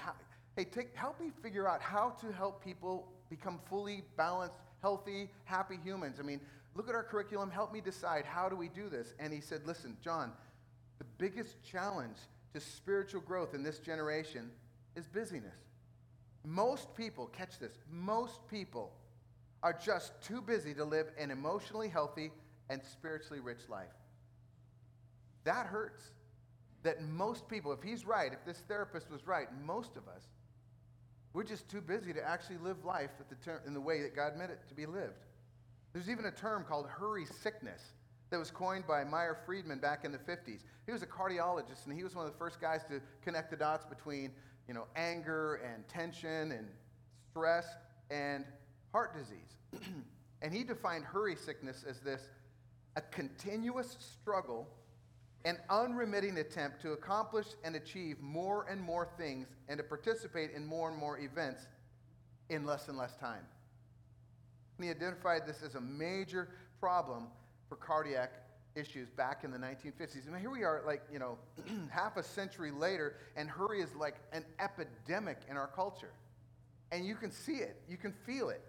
[0.56, 5.78] hey, take, help me figure out how to help people become fully balanced, healthy, happy
[5.84, 6.18] humans.
[6.18, 6.40] I mean,
[6.74, 9.14] look at our curriculum, help me decide how do we do this?
[9.18, 10.32] And he said, listen, John,
[10.98, 12.16] the biggest challenge
[12.54, 14.50] to spiritual growth in this generation
[14.94, 15.58] is busyness.
[16.44, 18.92] Most people, catch this, most people
[19.62, 22.30] are just too busy to live an emotionally healthy
[22.70, 23.94] and spiritually rich life.
[25.44, 26.02] That hurts.
[26.82, 30.28] That most people, if he's right, if this therapist was right, most of us
[31.36, 34.38] we're just too busy to actually live life the ter- in the way that God
[34.38, 35.26] meant it to be lived.
[35.92, 37.92] There's even a term called hurry sickness
[38.30, 40.60] that was coined by Meyer Friedman back in the 50s.
[40.86, 43.56] He was a cardiologist, and he was one of the first guys to connect the
[43.58, 44.30] dots between
[44.66, 46.68] you know, anger and tension and
[47.30, 47.66] stress
[48.10, 48.46] and
[48.90, 49.84] heart disease.
[50.40, 52.30] and he defined hurry sickness as this
[52.96, 54.66] a continuous struggle
[55.46, 60.66] an unremitting attempt to accomplish and achieve more and more things and to participate in
[60.66, 61.68] more and more events
[62.50, 63.46] in less and less time.
[64.76, 66.48] And he identified this as a major
[66.80, 67.28] problem
[67.68, 68.32] for cardiac
[68.74, 70.26] issues back in the 1950s.
[70.26, 71.38] And here we are, like, you know,
[71.90, 76.10] half a century later, and hurry is like an epidemic in our culture.
[76.90, 78.62] And you can see it, you can feel it.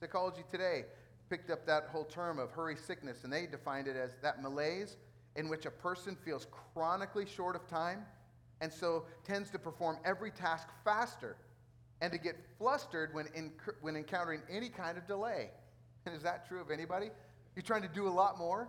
[0.00, 0.84] Psychology Today
[1.30, 4.96] picked up that whole term of hurry sickness, and they defined it as that malaise
[5.36, 8.04] in which a person feels chronically short of time
[8.60, 11.36] and so tends to perform every task faster
[12.00, 13.26] and to get flustered when,
[13.80, 15.50] when encountering any kind of delay.
[16.06, 17.10] And is that true of anybody?
[17.54, 18.68] You're trying to do a lot more,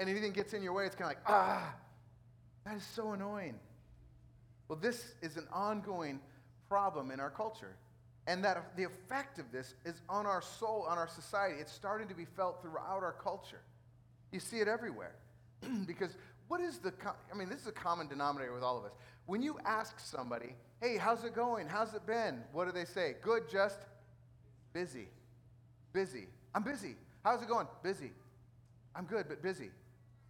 [0.00, 1.74] and anything gets in your way, it's kind of like, ah,
[2.64, 3.58] that is so annoying.
[4.68, 6.20] Well, this is an ongoing
[6.68, 7.76] problem in our culture.
[8.26, 11.56] And that the effect of this is on our soul, on our society.
[11.60, 13.60] It's starting to be felt throughout our culture.
[14.32, 15.14] You see it everywhere.
[15.86, 16.16] because
[16.48, 16.92] what is the,
[17.32, 18.92] I mean, this is a common denominator with all of us.
[19.26, 21.66] When you ask somebody, hey, how's it going?
[21.66, 22.42] How's it been?
[22.52, 23.16] What do they say?
[23.22, 23.78] Good, just
[24.72, 25.08] busy.
[25.92, 26.26] Busy.
[26.54, 26.96] I'm busy.
[27.24, 27.66] How's it going?
[27.82, 28.12] Busy.
[28.94, 29.70] I'm good, but busy.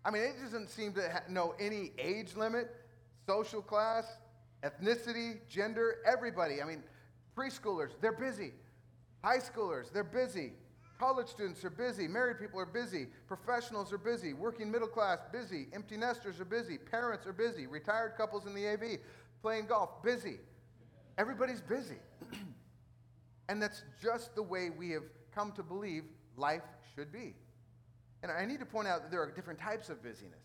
[0.05, 2.71] I mean, it doesn't seem to ha- know any age limit,
[3.27, 4.07] social class,
[4.63, 6.63] ethnicity, gender, everybody.
[6.63, 6.83] I mean,
[7.37, 8.53] preschoolers, they're busy.
[9.23, 10.53] High schoolers, they're busy.
[10.99, 12.07] College students are busy.
[12.07, 13.09] Married people are busy.
[13.27, 14.33] Professionals are busy.
[14.33, 15.67] Working middle class, busy.
[15.73, 16.79] Empty nesters are busy.
[16.79, 17.67] Parents are busy.
[17.67, 19.01] Retired couples in the AV
[19.45, 20.39] playing golf, busy.
[21.19, 21.97] Everybody's busy.
[23.51, 25.03] and that's just the way we have
[25.35, 26.05] come to believe
[26.39, 26.63] life
[26.95, 27.35] should be.
[28.23, 30.41] And I need to point out that there are different types of busyness.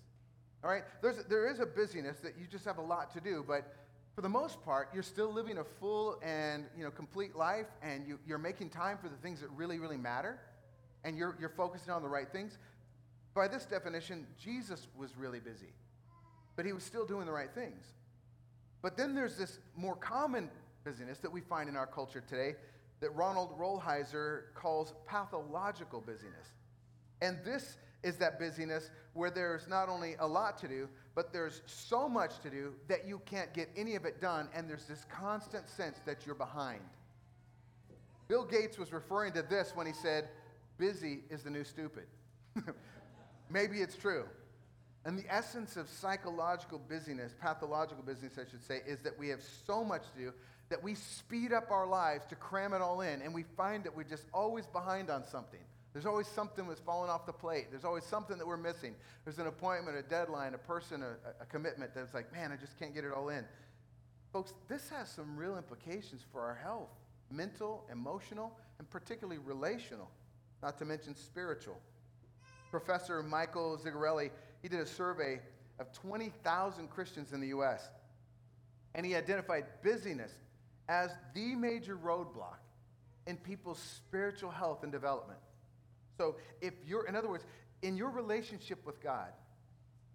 [0.65, 0.83] All right?
[1.01, 3.73] There's, there is a busyness that you just have a lot to do, but
[4.19, 8.05] for the most part, you're still living a full and you know, complete life, and
[8.05, 10.37] you, you're making time for the things that really, really matter,
[11.05, 12.57] and you're, you're focusing on the right things.
[13.33, 15.71] By this definition, Jesus was really busy,
[16.57, 17.85] but he was still doing the right things.
[18.81, 20.49] But then there's this more common
[20.83, 22.55] busyness that we find in our culture today
[22.99, 26.47] that Ronald Rolheiser calls pathological busyness.
[27.21, 31.61] And this is that busyness where there's not only a lot to do, but there's
[31.65, 35.05] so much to do that you can't get any of it done, and there's this
[35.11, 36.81] constant sense that you're behind.
[38.27, 40.29] Bill Gates was referring to this when he said,
[40.77, 42.05] busy is the new stupid.
[43.49, 44.25] Maybe it's true.
[45.03, 49.41] And the essence of psychological busyness, pathological busyness, I should say, is that we have
[49.65, 50.33] so much to do
[50.69, 53.95] that we speed up our lives to cram it all in, and we find that
[53.95, 55.61] we're just always behind on something
[55.93, 57.67] There's always something that's falling off the plate.
[57.71, 58.93] There's always something that we're missing.
[59.25, 62.77] There's an appointment, a deadline, a person, a, a commitment that's like, man, I just
[62.77, 63.43] can't get it all in.
[64.31, 66.89] Folks, this has some real implications for our health
[67.31, 70.09] mental, emotional, and particularly relational,
[70.63, 71.79] not to mention spiritual.
[72.71, 74.31] Professor Michael Zigarelli,
[74.63, 75.39] he did a survey
[75.79, 77.87] of 20,000 Christians in the U.S.,
[78.95, 80.31] and he identified busyness
[80.87, 82.57] as the major roadblock
[83.27, 85.39] in people's spiritual health and development.
[86.19, 87.45] So, if you're, in other words,
[87.81, 89.29] in your relationship with God,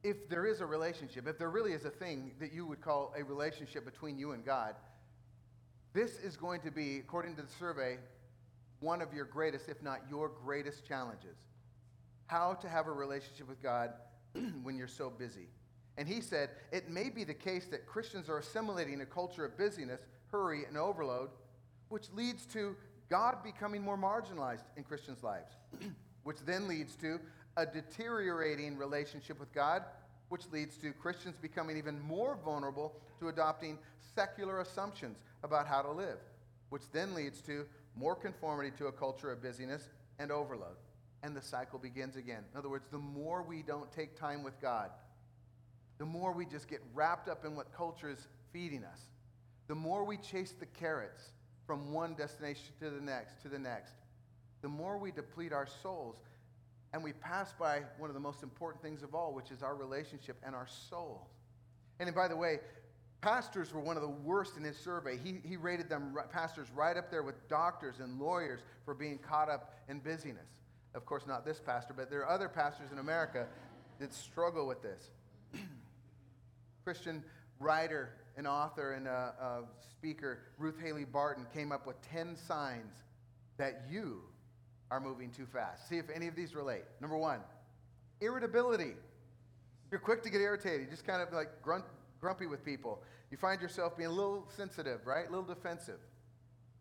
[0.03, 3.15] if there is a relationship, if there really is a thing that you would call
[3.19, 4.75] a relationship between you and God,
[5.95, 7.97] this is going to be, according to the survey,
[8.81, 11.39] one of your greatest, if not your greatest challenges.
[12.27, 13.95] How to have a relationship with God
[14.63, 15.49] when you're so busy.
[15.97, 19.57] And he said, it may be the case that Christians are assimilating a culture of
[19.57, 21.31] busyness, hurry, and overload,
[21.89, 22.77] which leads to
[23.15, 25.53] God becoming more marginalized in Christians' lives,
[26.25, 27.21] which then leads to
[27.57, 29.85] a deteriorating relationship with God,
[30.31, 33.79] which leads to Christians becoming even more vulnerable to adopting
[34.17, 36.19] secular assumptions about how to live,
[36.71, 40.75] which then leads to more conformity to a culture of busyness and overload.
[41.23, 42.43] And the cycle begins again.
[42.53, 44.91] In other words, the more we don't take time with God,
[45.99, 49.03] the more we just get wrapped up in what culture is feeding us,
[49.69, 51.31] the more we chase the carrots
[51.67, 53.95] from one destination to the next, to the next,
[54.63, 56.17] the more we deplete our souls
[56.93, 59.75] and we pass by one of the most important things of all, which is our
[59.75, 61.29] relationship and our soul.
[61.99, 62.61] And by the way,
[63.21, 65.19] pastors were one of the worst in his survey.
[65.23, 69.49] He, he rated them, pastors, right up there with doctors and lawyers for being caught
[69.49, 70.47] up in busyness.
[70.95, 73.47] Of course, not this pastor, but there are other pastors in America
[73.99, 75.11] that struggle with this.
[76.85, 77.25] Christian
[77.59, 79.61] writer and author and a, uh,
[79.91, 83.05] speaker Ruth Haley Barton came up with 10 signs
[83.57, 84.23] that you
[84.91, 85.89] are moving too fast.
[85.89, 86.85] See if any of these relate.
[87.01, 87.41] Number one,
[88.21, 88.95] irritability.
[89.91, 91.85] You're quick to get irritated, just kind of like grunt,
[92.21, 93.03] grumpy with people.
[93.31, 95.27] You find yourself being a little sensitive, right?
[95.27, 96.01] A little defensive.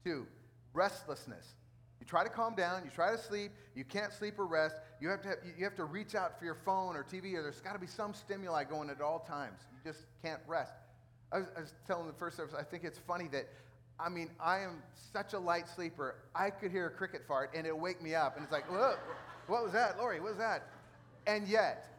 [0.04, 0.28] Two,
[0.74, 1.56] restlessness.
[2.00, 4.76] You try to calm down, you try to sleep, you can't sleep or rest.
[5.00, 7.42] You have to, have, you have to reach out for your phone or TV, or
[7.42, 9.60] there's got to be some stimuli going at all times.
[9.72, 10.74] You just can't rest.
[11.34, 13.50] I was, I was telling the first service, I think it's funny that,
[14.00, 16.16] I mean, I am such a light sleeper.
[16.36, 18.36] I could hear a cricket fart and it'll wake me up.
[18.36, 19.98] And it's like, what was that?
[19.98, 20.68] Lori, what was that?
[21.26, 21.90] And yet,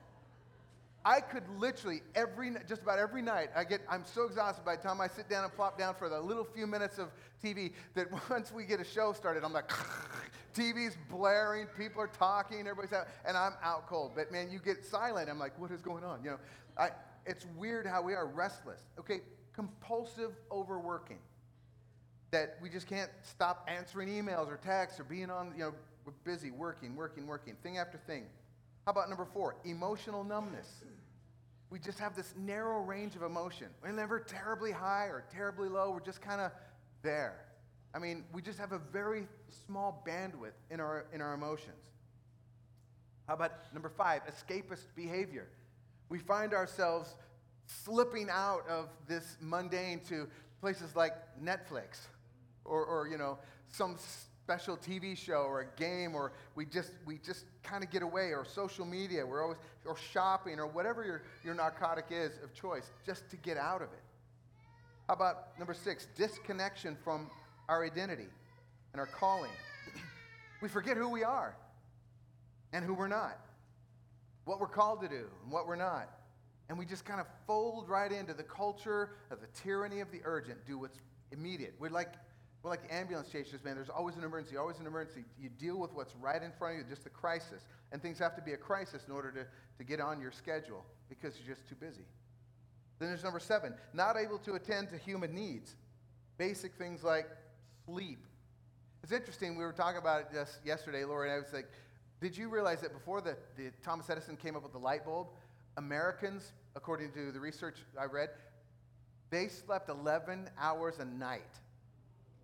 [1.04, 4.82] I could literally every just about every night I get I'm so exhausted by the
[4.82, 7.08] time I sit down and plop down for the little few minutes of
[7.42, 9.70] TV that once we get a show started I'm like
[10.56, 14.82] TV's blaring people are talking everybody's out and I'm out cold but man you get
[14.82, 16.38] silent I'm like what is going on you know
[16.78, 16.88] I
[17.26, 18.80] it's weird how we are restless.
[18.98, 19.20] Okay,
[19.52, 21.18] compulsive overworking.
[22.30, 26.12] That we just can't stop answering emails or texts or being on, you know, we're
[26.24, 28.24] busy working, working, working, thing after thing.
[28.84, 29.56] How about number four?
[29.64, 30.68] Emotional numbness.
[31.70, 33.68] We just have this narrow range of emotion.
[33.82, 35.90] We're never terribly high or terribly low.
[35.90, 36.50] We're just kind of
[37.02, 37.36] there.
[37.94, 39.26] I mean, we just have a very
[39.66, 41.76] small bandwidth in our, in our emotions.
[43.26, 44.22] How about number five?
[44.26, 45.46] Escapist behavior
[46.08, 47.14] we find ourselves
[47.66, 50.28] slipping out of this mundane to
[50.60, 52.06] places like Netflix
[52.64, 53.38] or, or you know,
[53.68, 53.96] some
[54.44, 58.32] special TV show or a game, or we just, we just kind of get away,
[58.32, 62.90] or social media, we're always, or shopping, or whatever your, your narcotic is of choice,
[63.06, 64.02] just to get out of it.
[65.08, 67.30] How about number six, disconnection from
[67.68, 68.28] our identity
[68.92, 69.50] and our calling?
[70.62, 71.56] we forget who we are
[72.74, 73.38] and who we're not
[74.44, 76.08] what we're called to do and what we're not.
[76.68, 80.20] And we just kind of fold right into the culture of the tyranny of the
[80.24, 80.98] urgent, do what's
[81.30, 81.74] immediate.
[81.78, 82.14] We're like,
[82.62, 83.74] we're like ambulance chasers, man.
[83.74, 85.24] There's always an emergency, always an emergency.
[85.38, 87.66] You deal with what's right in front of you, just the crisis.
[87.92, 89.46] And things have to be a crisis in order to,
[89.78, 92.04] to get on your schedule because you're just too busy.
[92.98, 95.74] Then there's number seven, not able to attend to human needs.
[96.38, 97.26] Basic things like
[97.84, 98.20] sleep.
[99.02, 101.68] It's interesting, we were talking about it just yesterday, Lori, and I was like,
[102.20, 105.28] did you realize that before the, the Thomas Edison came up with the light bulb,
[105.76, 108.30] Americans, according to the research I read,
[109.30, 111.42] they slept 11 hours a night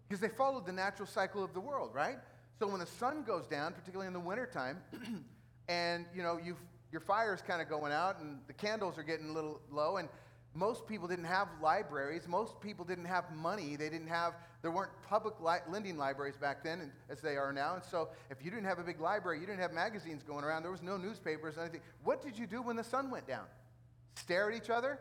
[0.09, 2.19] because they followed the natural cycle of the world, right?
[2.59, 4.79] So when the sun goes down, particularly in the wintertime,
[5.69, 6.57] and you know you
[6.91, 10.09] your fire's kind of going out and the candles are getting a little low, and
[10.55, 12.27] most people didn't have libraries.
[12.27, 13.77] Most people didn't have money.
[13.77, 17.75] They didn't have, there weren't public li- lending libraries back then as they are now.
[17.75, 20.63] And so if you didn't have a big library, you didn't have magazines going around,
[20.63, 21.81] there was no newspapers anything.
[22.03, 23.45] What did you do when the sun went down?
[24.17, 24.99] Stare at each other?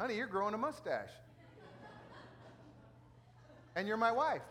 [0.00, 1.10] Honey, you're growing a mustache.
[3.76, 4.42] and you're my wife.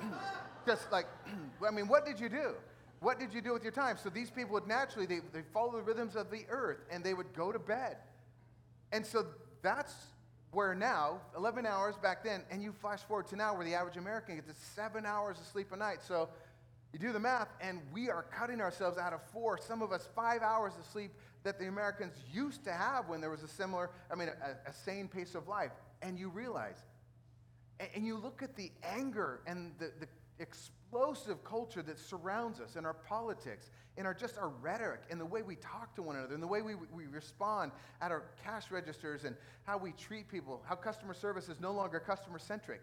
[0.66, 1.06] Just like,
[1.66, 2.54] I mean, what did you do?
[3.00, 3.96] What did you do with your time?
[3.96, 7.14] So these people would naturally, they, they follow the rhythms of the earth and they
[7.14, 7.96] would go to bed.
[8.92, 9.26] And so
[9.62, 9.94] that's
[10.52, 13.96] where now, 11 hours back then, and you flash forward to now where the average
[13.96, 15.98] American gets seven hours of sleep a night.
[16.02, 16.28] So
[16.92, 20.08] you do the math, and we are cutting ourselves out of four, some of us
[20.14, 21.12] five hours of sleep
[21.44, 24.72] that the Americans used to have when there was a similar, I mean, a, a
[24.72, 25.70] sane pace of life.
[26.02, 26.82] And you realize,
[27.78, 30.08] and, and you look at the anger and the, the
[30.90, 35.24] explosive culture that surrounds us in our politics, in our just our rhetoric, in the
[35.24, 37.70] way we talk to one another, in the way we, we respond
[38.00, 42.00] at our cash registers and how we treat people, how customer service is no longer
[42.00, 42.82] customer centric,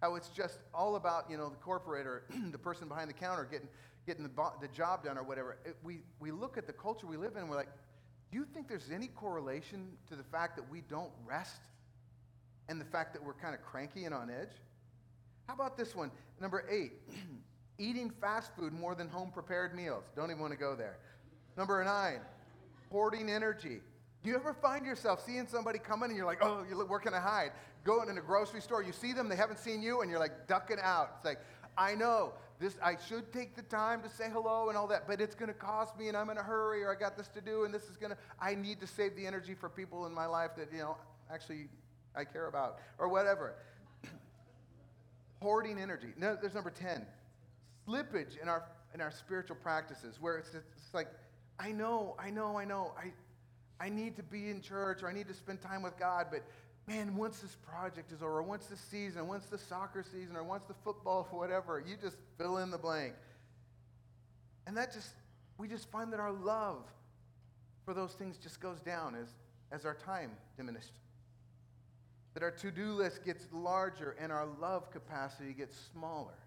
[0.00, 3.48] how it's just all about you know the corporate or the person behind the counter
[3.50, 3.68] getting
[4.06, 5.58] getting the, bo- the job done or whatever.
[5.64, 7.72] It, we we look at the culture we live in and we're like,
[8.30, 11.62] do you think there's any correlation to the fact that we don't rest
[12.68, 14.62] and the fact that we're kind of cranky and on edge?
[15.48, 16.10] How about this one?
[16.40, 16.92] Number eight,
[17.78, 20.04] eating fast food more than home prepared meals.
[20.14, 20.98] Don't even want to go there.
[21.56, 22.20] Number nine,
[22.92, 23.80] hoarding energy.
[24.22, 27.14] Do you ever find yourself seeing somebody coming and you're like, oh, you're, where can
[27.14, 27.52] I hide?
[27.82, 30.46] Going in a grocery store, you see them, they haven't seen you, and you're like
[30.46, 31.12] ducking out.
[31.16, 31.38] It's like,
[31.78, 32.76] I know this.
[32.82, 35.54] I should take the time to say hello and all that, but it's going to
[35.54, 37.84] cost me, and I'm in a hurry, or I got this to do, and this
[37.84, 38.18] is going to.
[38.38, 40.96] I need to save the energy for people in my life that you know
[41.32, 41.68] actually
[42.14, 43.54] I care about, or whatever.
[45.40, 46.08] Hoarding energy.
[46.16, 47.06] No, there's number ten.
[47.86, 48.64] Slippage in our
[48.94, 51.08] in our spiritual practices, where it's, it's like,
[51.58, 53.12] I know, I know, I know, I
[53.84, 56.42] I need to be in church or I need to spend time with God, but
[56.88, 60.64] man, once this project is over, once the season, once the soccer season, or once
[60.66, 63.14] the football, whatever, you just fill in the blank.
[64.66, 65.12] And that just,
[65.58, 66.82] we just find that our love
[67.84, 69.28] for those things just goes down as,
[69.70, 70.92] as our time diminished.
[72.38, 76.38] That our to do list gets larger and our love capacity gets smaller.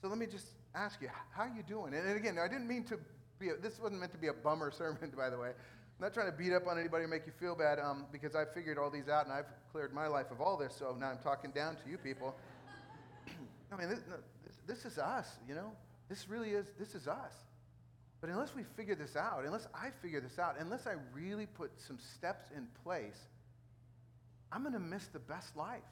[0.00, 1.92] So let me just ask you, how are you doing?
[1.92, 2.98] And again, I didn't mean to
[3.38, 5.48] be, a, this wasn't meant to be a bummer sermon, by the way.
[5.48, 8.34] I'm not trying to beat up on anybody or make you feel bad um, because
[8.34, 11.10] I've figured all these out and I've cleared my life of all this, so now
[11.10, 12.34] I'm talking down to you people.
[13.70, 14.00] I mean, this,
[14.66, 15.70] this is us, you know?
[16.08, 17.34] This really is, this is us.
[18.22, 21.72] But unless we figure this out, unless I figure this out, unless I really put
[21.76, 23.28] some steps in place,
[24.56, 25.82] I'm going to miss the best life.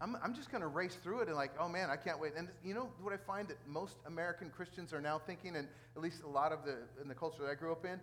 [0.00, 2.34] I'm, I'm just going to race through it and like, oh man, I can't wait.
[2.38, 6.00] And you know what I find that most American Christians are now thinking, and at
[6.00, 7.98] least a lot of the in the culture that I grew up in,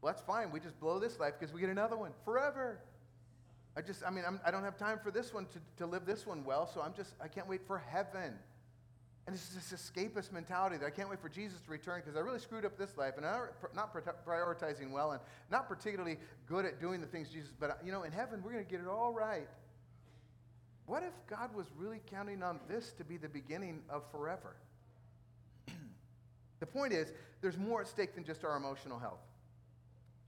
[0.00, 0.52] well, that's fine.
[0.52, 2.78] We just blow this life because we get another one forever.
[3.76, 5.86] I just, I mean, I'm, I do not have time for this one to, to
[5.86, 8.34] live this one well, so I'm just, I can't wait for heaven.
[9.28, 12.20] And it's this escapist mentality that I can't wait for Jesus to return because I
[12.20, 13.42] really screwed up this life and I'm
[13.76, 15.20] not prioritizing well and
[15.50, 16.16] not particularly
[16.46, 18.80] good at doing the things Jesus, but you know, in heaven, we're going to get
[18.80, 19.46] it all right.
[20.86, 24.56] What if God was really counting on this to be the beginning of forever?
[26.60, 27.12] the point is,
[27.42, 29.20] there's more at stake than just our emotional health.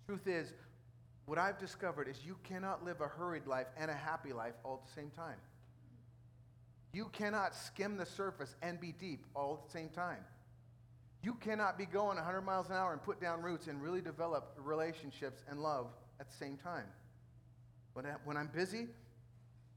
[0.05, 0.53] Truth is,
[1.25, 4.83] what I've discovered is you cannot live a hurried life and a happy life all
[4.83, 5.37] at the same time.
[6.93, 10.25] You cannot skim the surface and be deep all at the same time.
[11.23, 14.55] You cannot be going 100 miles an hour and put down roots and really develop
[14.59, 15.87] relationships and love
[16.19, 16.87] at the same time.
[17.97, 18.87] I, when I'm busy,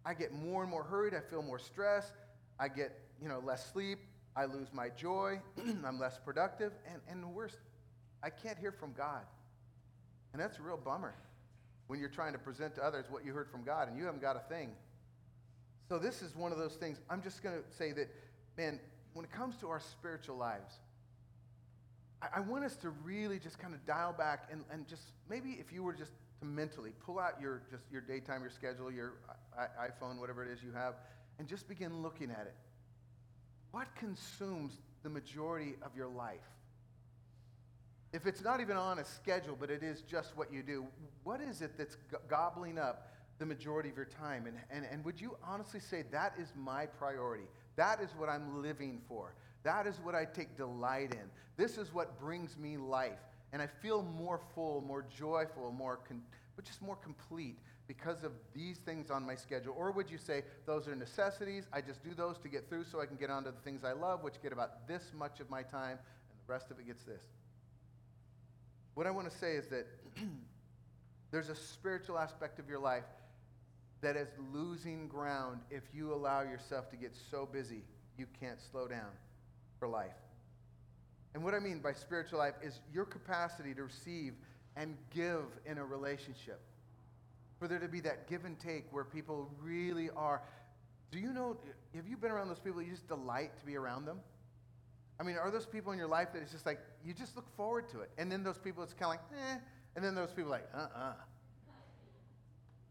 [0.06, 1.14] I get more and more hurried.
[1.14, 2.12] I feel more stress.
[2.60, 4.00] I get you know, less sleep.
[4.36, 5.42] I lose my joy.
[5.86, 6.72] I'm less productive.
[6.92, 7.58] And, and the worst,
[8.24, 9.24] I can't hear from God.
[10.32, 11.14] And that's a real bummer
[11.88, 14.22] when you're trying to present to others what you heard from God and you haven't
[14.22, 14.72] got a thing.
[15.94, 16.98] So, this is one of those things.
[17.08, 18.10] I'm just going to say that,
[18.58, 18.80] man,
[19.14, 20.80] when it comes to our spiritual lives,
[22.20, 25.52] I, I want us to really just kind of dial back and, and just maybe
[25.60, 29.14] if you were just to mentally pull out your just your daytime, your schedule, your
[29.56, 30.96] iPhone, whatever it is you have,
[31.38, 32.56] and just begin looking at it.
[33.70, 36.40] What consumes the majority of your life?
[38.14, 40.88] If it's not even on a schedule, but it is just what you do,
[41.24, 44.46] what is it that's gobbling up the majority of your time?
[44.46, 47.46] And, and, and would you honestly say, that is my priority?
[47.76, 49.34] That is what I'm living for.
[49.64, 51.30] That is what I take delight in.
[51.58, 53.20] This is what brings me life.
[53.52, 56.22] And I feel more full, more joyful, more con-
[56.56, 57.58] but just more complete
[57.88, 59.76] because of these things on my schedule?
[59.78, 61.66] Or would you say those are necessities?
[61.74, 63.84] I just do those to get through so I can get on to the things
[63.84, 65.98] I love, which get about this much of my time,
[66.30, 67.24] and the rest of it gets this?
[68.94, 69.88] What I want to say is that
[71.32, 73.04] there's a spiritual aspect of your life
[74.04, 77.84] that is losing ground if you allow yourself to get so busy
[78.18, 79.10] you can't slow down
[79.80, 80.12] for life.
[81.34, 84.34] And what I mean by spiritual life is your capacity to receive
[84.76, 86.60] and give in a relationship.
[87.58, 90.42] For there to be that give and take where people really are.
[91.10, 91.58] Do you know,
[91.96, 94.20] have you been around those people you just delight to be around them?
[95.20, 97.48] I mean, are those people in your life that it's just like, you just look
[97.56, 98.10] forward to it?
[98.18, 99.58] And then those people, it's kind of like, eh.
[99.96, 101.14] And then those people like, uh uh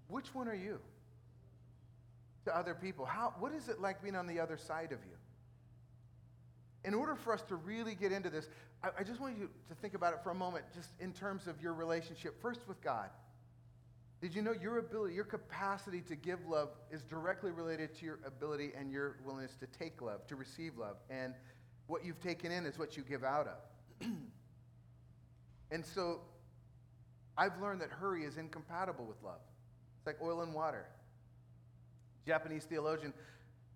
[0.09, 0.81] Which one are you
[2.45, 3.05] to other people?
[3.05, 5.17] How, what is it like being on the other side of you?
[6.85, 8.49] In order for us to really get into this,
[8.83, 11.47] I, I just want you to think about it for a moment, just in terms
[11.47, 13.11] of your relationship, first with God.
[14.21, 18.21] Did you know your ability, your capacity to give love is directly related to your
[18.25, 20.97] ability and your willingness to take love, to receive love?
[21.11, 21.35] And
[21.89, 24.07] what you've taken in is what you give out of.
[25.73, 26.21] and so
[27.37, 29.41] I've learned that hurry is incompatible with love.
[29.99, 30.87] It's like oil and water.
[32.27, 33.13] Japanese theologian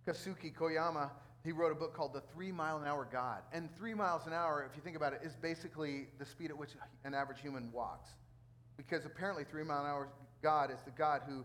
[0.07, 1.11] Kosuke Koyama,
[1.45, 3.43] he wrote a book called The Three Mile an Hour God.
[3.53, 6.59] And three miles an hour, if you think about it, is basically the speed at
[6.59, 6.71] which
[7.05, 8.11] an average human walks.
[8.77, 10.09] Because apparently, three mile an hour
[10.43, 11.45] God is the God who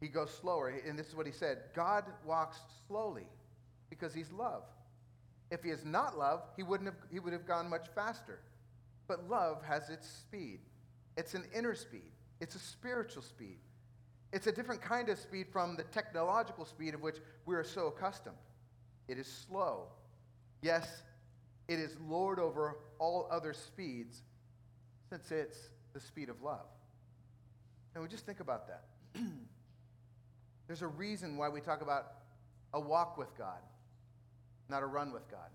[0.00, 0.68] he goes slower.
[0.68, 3.26] And this is what he said God walks slowly
[3.90, 4.62] because he's love.
[5.50, 8.40] If he is not love, he, wouldn't have, he would have gone much faster.
[9.06, 10.60] But love has its speed.
[11.16, 13.58] It's an inner speed, it's a spiritual speed.
[14.32, 17.16] It's a different kind of speed from the technological speed of which
[17.46, 18.36] we are so accustomed.
[19.08, 19.86] It is slow.
[20.60, 21.02] Yes,
[21.68, 24.22] it is Lord over all other speeds
[25.08, 25.58] since it's
[25.94, 26.66] the speed of love.
[27.94, 28.84] And we just think about that.
[30.66, 32.12] There's a reason why we talk about
[32.74, 33.60] a walk with God,
[34.68, 35.48] not a run with God.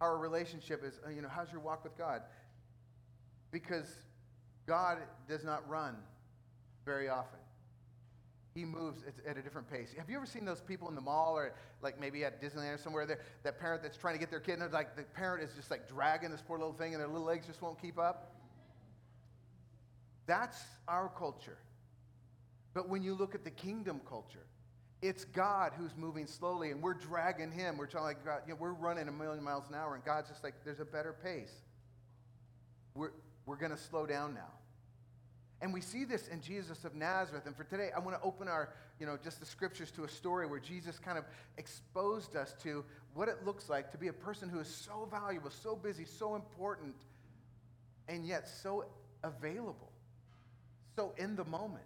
[0.00, 2.22] Our relationship is, uh, you know, how's your walk with God?
[3.50, 3.84] Because
[4.66, 4.98] God
[5.28, 5.96] does not run
[6.86, 7.39] very often.
[8.54, 9.94] He moves at a different pace.
[9.96, 12.78] Have you ever seen those people in the mall or like maybe at Disneyland or
[12.78, 15.54] somewhere there, that parent that's trying to get their kid and like the parent is
[15.54, 18.34] just like dragging this poor little thing and their little legs just won't keep up?
[20.26, 21.58] That's our culture.
[22.74, 24.46] But when you look at the kingdom culture,
[25.02, 27.78] it's God who's moving slowly, and we're dragging Him.
[27.78, 30.28] We're trying like God, you know, we're running a million miles an hour, and God's
[30.28, 31.52] just like, there's a better pace.
[32.94, 33.12] We're
[33.46, 34.59] we're going to slow down now.
[35.62, 37.44] And we see this in Jesus of Nazareth.
[37.46, 40.08] And for today, I want to open our, you know, just the scriptures to a
[40.08, 41.24] story where Jesus kind of
[41.58, 42.84] exposed us to
[43.14, 46.34] what it looks like to be a person who is so valuable, so busy, so
[46.34, 46.94] important,
[48.08, 48.86] and yet so
[49.22, 49.90] available
[51.00, 51.82] so in the moment,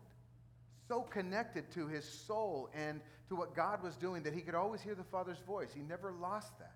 [0.89, 4.81] so connected to his soul and to what God was doing that he could always
[4.81, 5.69] hear the Father's voice.
[5.73, 6.75] He never lost that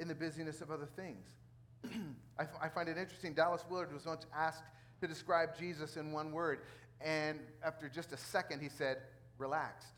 [0.00, 1.28] in the busyness of other things.
[2.38, 3.32] I, f- I find it interesting.
[3.32, 4.64] Dallas Willard was once asked
[5.02, 6.60] to describe Jesus in one word,
[7.00, 8.98] and after just a second, he said,
[9.36, 9.94] relaxed.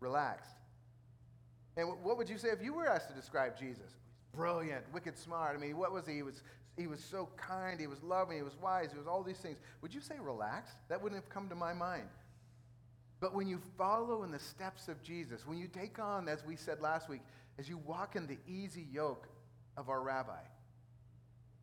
[0.00, 0.50] Relaxed.
[1.76, 3.96] And what would you say if you were asked to describe Jesus?
[4.34, 5.56] Brilliant, wicked smart.
[5.56, 6.14] I mean, what was he?
[6.14, 6.42] He was
[6.76, 9.56] he was so kind, he was loving, he was wise, he was all these things.
[9.80, 10.76] Would you say relaxed?
[10.88, 12.08] That wouldn't have come to my mind.
[13.18, 16.54] But when you follow in the steps of Jesus, when you take on, as we
[16.54, 17.22] said last week,
[17.58, 19.26] as you walk in the easy yoke
[19.78, 20.42] of our rabbi,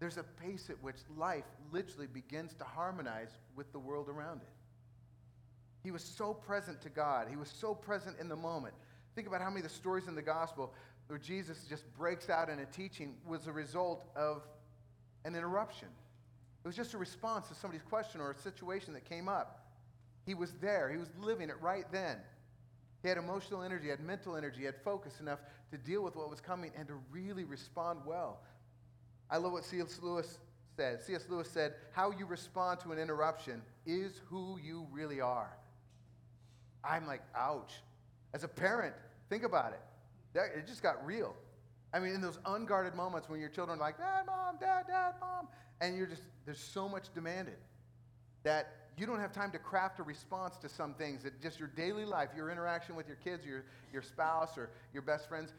[0.04, 4.50] there's a pace at which life literally begins to harmonize with the world around it.
[5.82, 8.74] He was so present to God, he was so present in the moment.
[9.16, 10.74] Think about how many of the stories in the gospel
[11.08, 14.44] where Jesus just breaks out in a teaching was a result of
[15.24, 15.88] an interruption.
[16.66, 19.68] It was just a response to somebody's question or a situation that came up.
[20.26, 22.18] He was there, he was living it right then.
[23.04, 25.40] He had emotional energy, he had mental energy, he had focus enough
[25.72, 28.42] to deal with what was coming and to really respond well.
[29.30, 30.00] I love what C.S.
[30.02, 30.38] Lewis
[30.76, 31.02] said.
[31.02, 31.26] C.S.
[31.30, 35.56] Lewis said, How you respond to an interruption is who you really are.
[36.84, 37.74] I'm like, ouch.
[38.34, 38.94] As a parent,
[39.30, 40.40] think about it.
[40.58, 41.36] It just got real.
[41.94, 45.14] I mean, in those unguarded moments when your children are like, Dad, Mom, Dad, Dad,
[45.22, 45.48] Mom,
[45.80, 47.58] and you're just, there's so much demanded
[48.44, 51.70] that you don't have time to craft a response to some things that just your
[51.70, 55.54] daily life, your interaction with your kids, your, your spouse, or your best friends.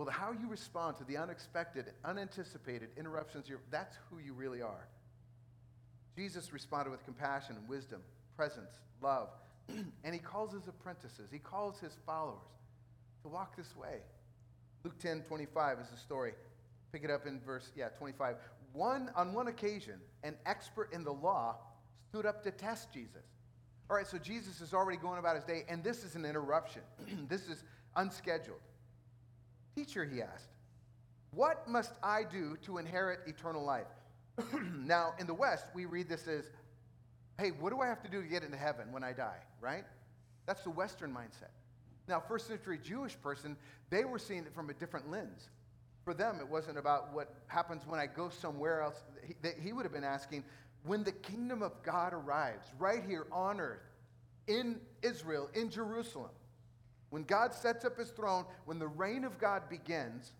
[0.00, 4.88] Well, how you respond to the unexpected, unanticipated interruptions, that's who you really are.
[6.16, 8.00] Jesus responded with compassion and wisdom,
[8.34, 9.28] presence, love,
[9.68, 12.40] and he calls his apprentices, he calls his followers
[13.20, 13.98] to walk this way.
[14.84, 16.32] Luke 10 25 is the story.
[16.92, 18.36] Pick it up in verse, yeah, 25.
[18.72, 21.56] One, on one occasion, an expert in the law
[22.08, 23.26] stood up to test Jesus.
[23.90, 26.80] All right, so Jesus is already going about his day, and this is an interruption.
[27.28, 27.64] this is
[27.96, 28.60] unscheduled.
[29.74, 30.48] Teacher, he asked,
[31.32, 33.86] what must I do to inherit eternal life?
[34.62, 36.50] now, in the West, we read this as,
[37.38, 39.84] hey, what do I have to do to get into heaven when I die, right?
[40.46, 41.50] That's the Western mindset.
[42.08, 43.56] Now, first century Jewish person,
[43.90, 45.48] they were seeing it from a different lens.
[46.04, 48.96] For them, it wasn't about what happens when I go somewhere else.
[49.24, 50.44] He, he would have been asking,
[50.82, 53.82] when the kingdom of God arrives, right here on earth,
[54.48, 56.30] in Israel, in Jerusalem,
[57.10, 60.32] when God sets up his throne, when the reign of God begins,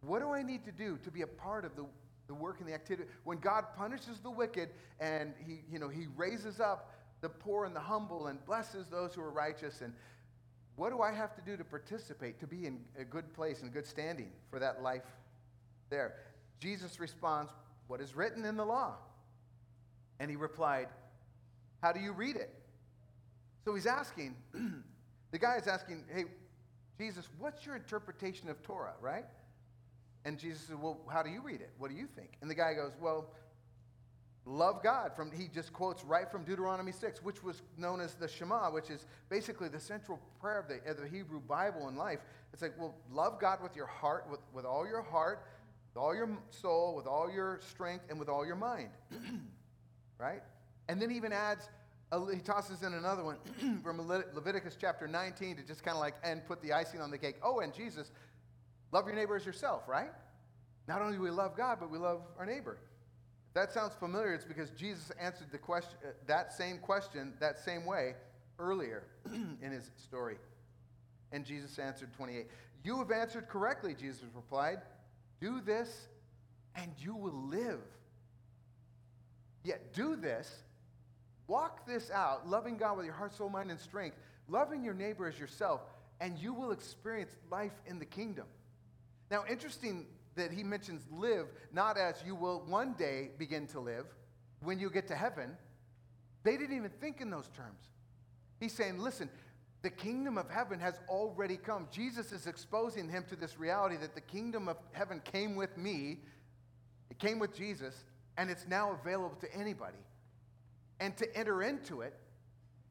[0.00, 1.86] What do I need to do to be a part of the,
[2.26, 3.08] the work and the activity?
[3.24, 4.70] When God punishes the wicked
[5.00, 9.14] and he, you know, he raises up the poor and the humble and blesses those
[9.14, 9.92] who are righteous, and
[10.76, 13.72] what do I have to do to participate, to be in a good place and
[13.72, 15.02] good standing for that life
[15.90, 16.14] there?
[16.60, 17.52] Jesus responds,
[17.86, 18.94] What is written in the law?
[20.20, 20.88] And he replied,
[21.82, 22.54] How do you read it?
[23.64, 24.36] So he's asking,
[25.30, 26.24] the guy is asking, Hey,
[26.98, 29.24] Jesus, what's your interpretation of Torah, right?
[30.24, 31.70] And Jesus said, Well, how do you read it?
[31.78, 32.32] What do you think?
[32.40, 33.30] And the guy goes, Well,
[34.44, 35.14] love God.
[35.14, 38.90] From he just quotes right from Deuteronomy 6, which was known as the Shema, which
[38.90, 42.20] is basically the central prayer of the, of the Hebrew Bible in life.
[42.52, 45.44] It's like, well, love God with your heart, with, with all your heart,
[45.94, 48.88] with all your soul, with all your strength, and with all your mind.
[50.18, 50.42] right?
[50.88, 51.68] And then he even adds,
[52.32, 53.36] he tosses in another one
[53.82, 57.18] from Leviticus chapter 19 to just kind of like, and put the icing on the
[57.18, 57.36] cake.
[57.42, 58.10] Oh, and Jesus,
[58.92, 60.10] love your neighbor as yourself, right?
[60.86, 62.78] Not only do we love God, but we love our neighbor.
[63.48, 67.58] If that sounds familiar, it's because Jesus answered the question, uh, that same question that
[67.58, 68.14] same way
[68.58, 69.04] earlier
[69.62, 70.36] in his story.
[71.32, 72.46] And Jesus answered 28.
[72.84, 74.78] You have answered correctly, Jesus replied.
[75.40, 76.08] Do this
[76.74, 77.80] and you will live.
[79.64, 80.62] Yet do this,
[81.48, 84.16] walk this out, loving God with your heart, soul, mind, and strength,
[84.48, 85.80] loving your neighbor as yourself,
[86.20, 88.46] and you will experience life in the kingdom.
[89.30, 94.06] Now, interesting that he mentions live, not as you will one day begin to live
[94.62, 95.56] when you get to heaven.
[96.44, 97.88] They didn't even think in those terms.
[98.60, 99.28] He's saying, listen,
[99.82, 101.88] the kingdom of heaven has already come.
[101.90, 106.18] Jesus is exposing him to this reality that the kingdom of heaven came with me,
[107.10, 108.04] it came with Jesus,
[108.36, 109.98] and it's now available to anybody.
[111.00, 112.14] And to enter into it,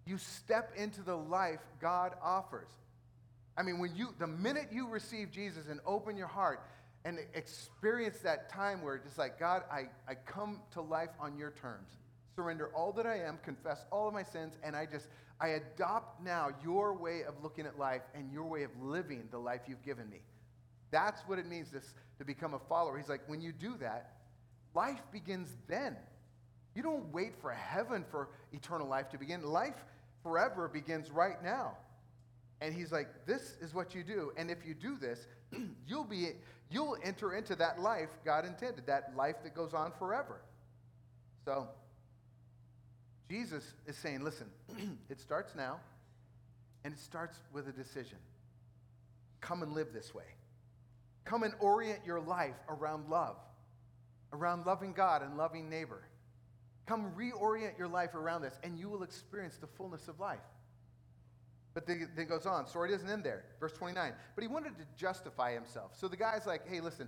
[0.06, 2.70] you step into the life God offers.
[3.58, 6.62] I mean, when you, the minute you receive Jesus and open your heart
[7.04, 11.38] and experience that time where it's just like, God, I, I come to life on
[11.38, 11.90] your terms.
[12.36, 15.08] Surrender all that I am, confess all of my sins, and I just,
[15.42, 19.40] I adopt now your way of looking at life and your way of living the
[19.40, 20.20] life you've given me.
[20.92, 21.82] That's what it means to,
[22.20, 22.98] to become a follower.
[22.98, 24.14] He's like, when you do that,
[24.76, 25.98] life begins then.
[26.78, 29.42] You don't wait for heaven for eternal life to begin.
[29.42, 29.84] Life
[30.22, 31.76] forever begins right now.
[32.62, 34.32] And he's like, this is what you do.
[34.38, 35.26] And if you do this,
[35.88, 36.34] you'll be
[36.70, 40.40] you'll enter into that life God intended, that life that goes on forever.
[41.46, 41.68] So
[43.28, 44.46] Jesus is saying, listen,
[45.10, 45.80] it starts now,
[46.84, 48.20] and it starts with a decision.
[49.42, 50.36] Come and live this way.
[51.26, 53.38] Come and orient your life around love,
[54.32, 56.04] around loving God and loving neighbor.
[56.88, 60.40] Come reorient your life around this, and you will experience the fullness of life.
[61.74, 62.66] But then it goes on.
[62.66, 63.44] It isn't in there.
[63.60, 64.14] Verse 29.
[64.34, 65.92] But he wanted to justify himself.
[65.96, 67.08] So the guy's like, hey, listen,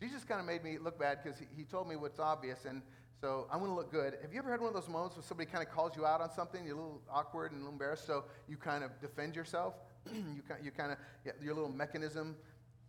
[0.00, 2.82] Jesus kind of made me look bad because he, he told me what's obvious, and
[3.20, 4.14] so I want to look good.
[4.22, 6.20] Have you ever had one of those moments where somebody kind of calls you out
[6.20, 9.34] on something, you're a little awkward and a little embarrassed, so you kind of defend
[9.34, 9.74] yourself?
[10.14, 10.98] you, you kind of,
[11.42, 12.36] your little mechanism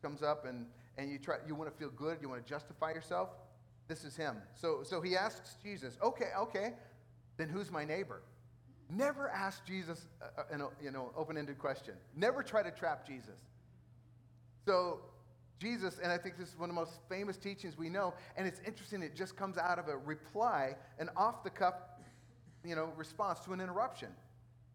[0.01, 0.67] comes up, and,
[0.97, 3.29] and you, try, you want to feel good, you want to justify yourself?
[3.87, 4.37] This is him.
[4.53, 6.73] So, so he asks Jesus, okay, okay,
[7.37, 8.21] then who's my neighbor?
[8.89, 10.07] Never ask Jesus
[10.51, 11.93] an you know, open-ended question.
[12.15, 13.37] Never try to trap Jesus.
[14.65, 14.99] So
[15.59, 18.47] Jesus, and I think this is one of the most famous teachings we know, and
[18.47, 21.75] it's interesting, it just comes out of a reply, an off-the-cuff,
[22.63, 24.09] you know, response to an interruption.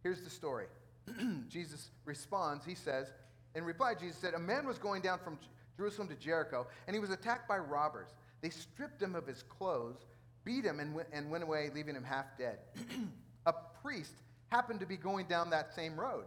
[0.02, 0.66] Here's the story.
[1.48, 3.12] Jesus responds, he says,
[3.54, 5.38] in reply, Jesus said, A man was going down from
[5.76, 8.08] Jerusalem to Jericho, and he was attacked by robbers.
[8.42, 10.04] They stripped him of his clothes,
[10.44, 12.58] beat him, and went, and went away, leaving him half dead.
[13.46, 14.14] a priest
[14.48, 16.24] happened to be going down that same road.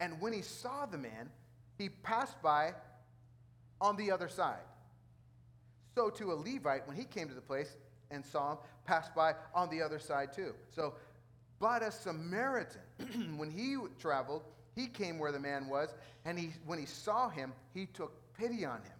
[0.00, 1.28] And when he saw the man,
[1.76, 2.72] he passed by
[3.80, 4.62] on the other side.
[5.94, 7.76] So to a Levite, when he came to the place
[8.10, 10.54] and saw him, passed by on the other side too.
[10.70, 10.94] So,
[11.58, 12.80] but a Samaritan,
[13.36, 14.42] when he traveled,
[14.74, 15.94] he came where the man was,
[16.24, 18.95] and he, when he saw him, he took pity on him.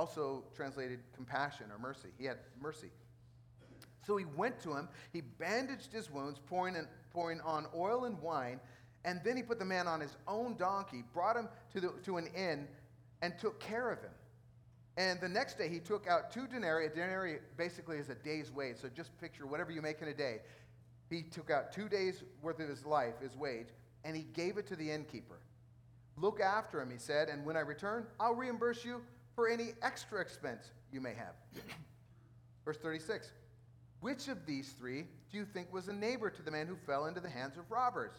[0.00, 2.08] Also translated compassion or mercy.
[2.16, 2.88] He had mercy.
[4.06, 8.18] So he went to him, he bandaged his wounds, pouring, in, pouring on oil and
[8.22, 8.60] wine,
[9.04, 12.16] and then he put the man on his own donkey, brought him to, the, to
[12.16, 12.66] an inn,
[13.20, 14.12] and took care of him.
[14.96, 16.86] And the next day he took out two denarii.
[16.86, 18.76] A denarii basically is a day's wage.
[18.80, 20.38] So just picture whatever you make in a day.
[21.10, 23.68] He took out two days' worth of his life, his wage,
[24.04, 25.40] and he gave it to the innkeeper.
[26.16, 29.02] Look after him, he said, and when I return, I'll reimburse you
[29.40, 31.32] for any extra expense you may have.
[32.66, 33.32] Verse 36
[34.00, 37.06] Which of these three do you think was a neighbor to the man who fell
[37.06, 38.12] into the hands of robbers?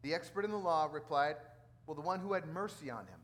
[0.00, 1.36] The expert in the law replied,
[1.86, 3.20] Well, the one who had mercy on him.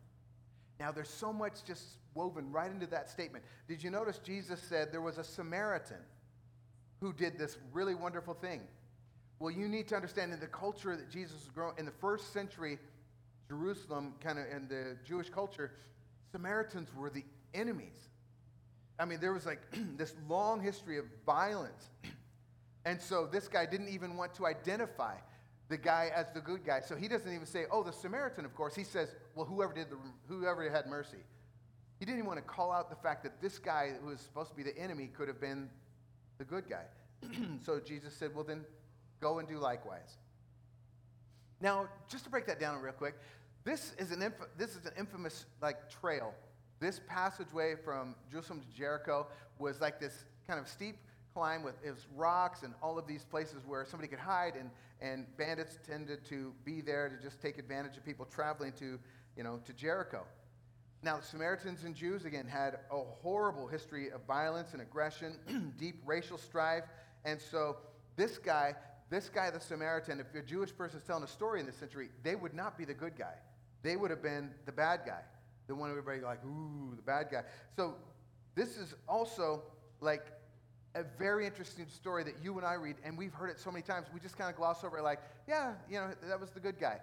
[0.79, 3.47] Now, there's so much just woven right into that statement.
[3.67, 6.05] Did you notice Jesus said there was a Samaritan
[7.01, 8.61] who did this really wonderful thing?
[9.39, 12.35] Well, you need to understand in the culture that Jesus was growing, in the first
[12.35, 12.79] century
[13.49, 15.73] Jerusalem, kind of in the Jewish culture,
[16.35, 17.23] Samaritans were the
[17.55, 18.09] enemies.
[18.99, 19.61] I mean, there was like
[19.97, 21.91] this long history of violence.
[22.87, 25.15] And so this guy didn't even want to identify
[25.71, 26.81] the guy as the good guy.
[26.81, 28.75] So he doesn't even say, oh, the Samaritan, of course.
[28.75, 29.97] He says, well, whoever, did the,
[30.29, 31.17] whoever had mercy.
[31.99, 34.51] He didn't even want to call out the fact that this guy who was supposed
[34.51, 35.71] to be the enemy could have been
[36.37, 36.85] the good guy.
[37.65, 38.67] so Jesus said, well, then
[39.19, 40.19] go and do likewise.
[41.63, 43.15] Now, just to break that down real quick,
[43.65, 46.35] this is an, inf- this is an infamous like trail.
[46.81, 49.27] This passageway from Jerusalem to Jericho
[49.59, 50.97] was like this kind of steep
[51.33, 51.75] climb with
[52.15, 56.53] rocks and all of these places where somebody could hide and, and bandits tended to
[56.65, 58.99] be there to just take advantage of people traveling to,
[59.37, 60.25] you know, to Jericho.
[61.03, 65.97] Now, the Samaritans and Jews, again, had a horrible history of violence and aggression, deep
[66.07, 66.85] racial strife.
[67.25, 67.77] And so
[68.17, 68.75] this guy,
[69.11, 72.09] this guy, the Samaritan, if a Jewish person is telling a story in this century,
[72.23, 73.35] they would not be the good guy.
[73.85, 75.21] They would have been the bad guy,
[75.69, 77.43] the one everybody like, ooh, the bad guy.
[77.77, 77.95] So
[78.55, 79.63] this is also
[80.01, 80.27] like
[80.95, 83.83] a very interesting story that you and I read, and we've heard it so many
[83.83, 86.61] times, we just kind of gloss over it like, yeah, you know, that was the
[86.61, 86.99] good guy.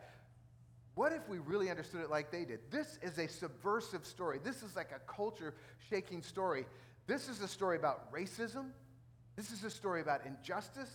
[0.95, 2.59] What if we really understood it like they did?
[2.71, 4.39] This is a subversive story.
[4.43, 5.53] This is like a culture
[5.89, 6.65] shaking story.
[7.05, 8.71] This is a story about racism.
[9.35, 10.89] This is a story about injustice.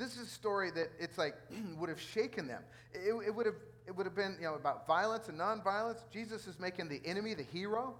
[0.00, 1.34] This is a story that it's like
[1.78, 2.62] would have shaken them.
[2.94, 5.98] It, it, would have, it would have been you know, about violence and nonviolence.
[6.10, 7.94] Jesus is making the enemy the hero.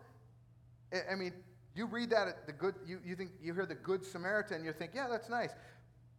[0.95, 1.35] I, I mean,
[1.75, 4.73] you read that at the good, you, you think you hear the good Samaritan, you
[4.73, 5.51] think, yeah, that's nice.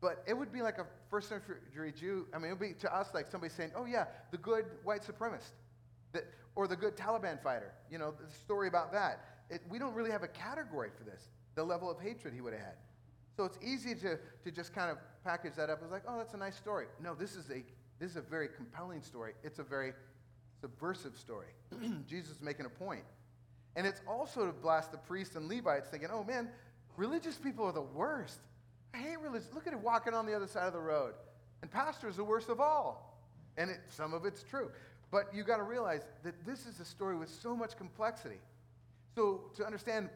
[0.01, 2.27] But it would be like a first century Jew.
[2.31, 5.01] I mean, it would be to us like somebody saying, oh, yeah, the good white
[5.01, 5.49] supremacist,
[6.13, 6.23] the,
[6.53, 7.73] or the good Taliban fighter.
[7.89, 9.25] You know, the story about that.
[9.49, 12.53] It, we don't really have a category for this, the level of hatred he would
[12.53, 12.75] have had.
[13.41, 16.35] So it's easy to, to just kind of package that up as like, oh, that's
[16.35, 16.85] a nice story.
[17.01, 17.63] No, this is a,
[17.97, 19.33] this is a very compelling story.
[19.43, 19.93] It's a very
[20.59, 21.47] subversive story.
[22.07, 23.01] Jesus is making a point.
[23.75, 26.49] And it's also to blast the priests and Levites, thinking, oh man,
[26.97, 28.41] religious people are the worst.
[28.93, 29.47] I hate religion.
[29.55, 31.15] Look at it walking on the other side of the road.
[31.63, 33.25] And pastors the worst of all.
[33.57, 34.69] And it, some of it's true.
[35.09, 38.37] But you got to realize that this is a story with so much complexity.
[39.15, 40.09] So to understand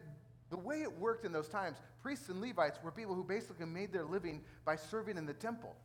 [0.56, 3.92] the way it worked in those times, priests and Levites were people who basically made
[3.92, 5.76] their living by serving in the temple.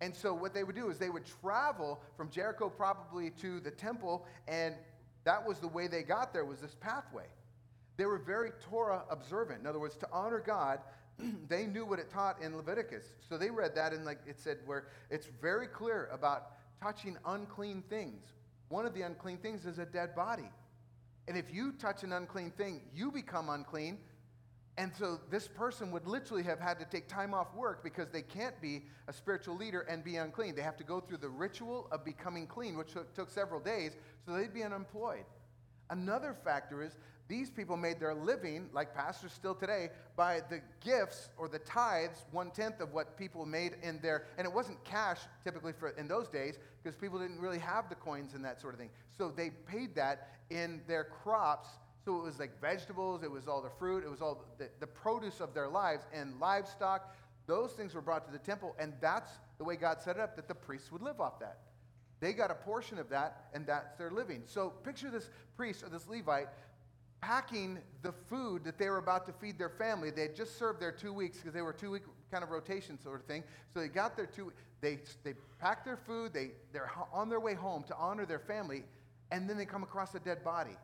[0.00, 3.70] And so what they would do is they would travel from Jericho probably to the
[3.70, 4.74] temple and
[5.24, 7.26] that was the way they got there was this pathway.
[7.98, 9.60] They were very Torah observant.
[9.60, 10.78] In other words, to honor God,
[11.48, 13.12] they knew what it taught in Leviticus.
[13.28, 17.82] So they read that and like it said where it's very clear about touching unclean
[17.90, 18.24] things.
[18.70, 20.48] One of the unclean things is a dead body.
[21.28, 23.98] And if you touch an unclean thing, you become unclean.
[24.78, 28.22] And so this person would literally have had to take time off work because they
[28.22, 30.54] can't be a spiritual leader and be unclean.
[30.54, 33.92] They have to go through the ritual of becoming clean, which took, several days,
[34.24, 35.24] so they'd be unemployed.
[35.90, 36.96] Another factor is
[37.28, 42.24] these people made their living, like pastors still today, by the gifts or the tithes,
[42.32, 46.08] one tenth of what people made in their, and it wasn't cash typically for in
[46.08, 48.90] those days because people didn't really have the coins and that sort of thing.
[49.16, 51.68] So they paid that in their crops
[52.08, 54.86] so it was like vegetables, it was all the fruit, it was all the, the
[54.86, 57.14] produce of their lives and livestock.
[57.46, 60.34] Those things were brought to the temple, and that's the way God set it up
[60.36, 61.58] that the priests would live off that.
[62.20, 64.42] They got a portion of that, and that's their living.
[64.46, 66.48] So picture this priest or this Levite
[67.20, 70.10] packing the food that they were about to feed their family.
[70.10, 73.00] They had just served their two weeks because they were two week kind of rotation
[73.00, 73.42] sort of thing.
[73.72, 77.54] So they got their two, they, they packed their food, they, they're on their way
[77.54, 78.84] home to honor their family,
[79.30, 80.76] and then they come across a dead body.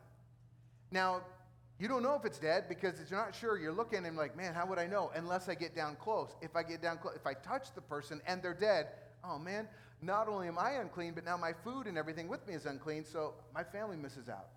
[0.91, 1.21] Now,
[1.79, 3.57] you don't know if it's dead because you're not sure.
[3.57, 5.11] You're looking and like, man, how would I know?
[5.13, 6.29] Unless I get down close.
[6.41, 8.87] If I get down close, if I touch the person and they're dead,
[9.23, 9.67] oh man,
[10.01, 13.03] not only am I unclean, but now my food and everything with me is unclean,
[13.03, 14.47] so my family misses out.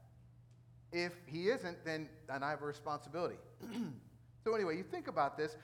[0.92, 3.36] If he isn't, then, I have a responsibility.
[4.44, 5.56] so anyway, you think about this.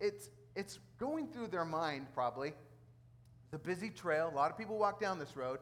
[0.00, 2.54] It's, it's going through their mind probably.
[3.50, 4.30] The busy trail.
[4.32, 5.58] A lot of people walk down this road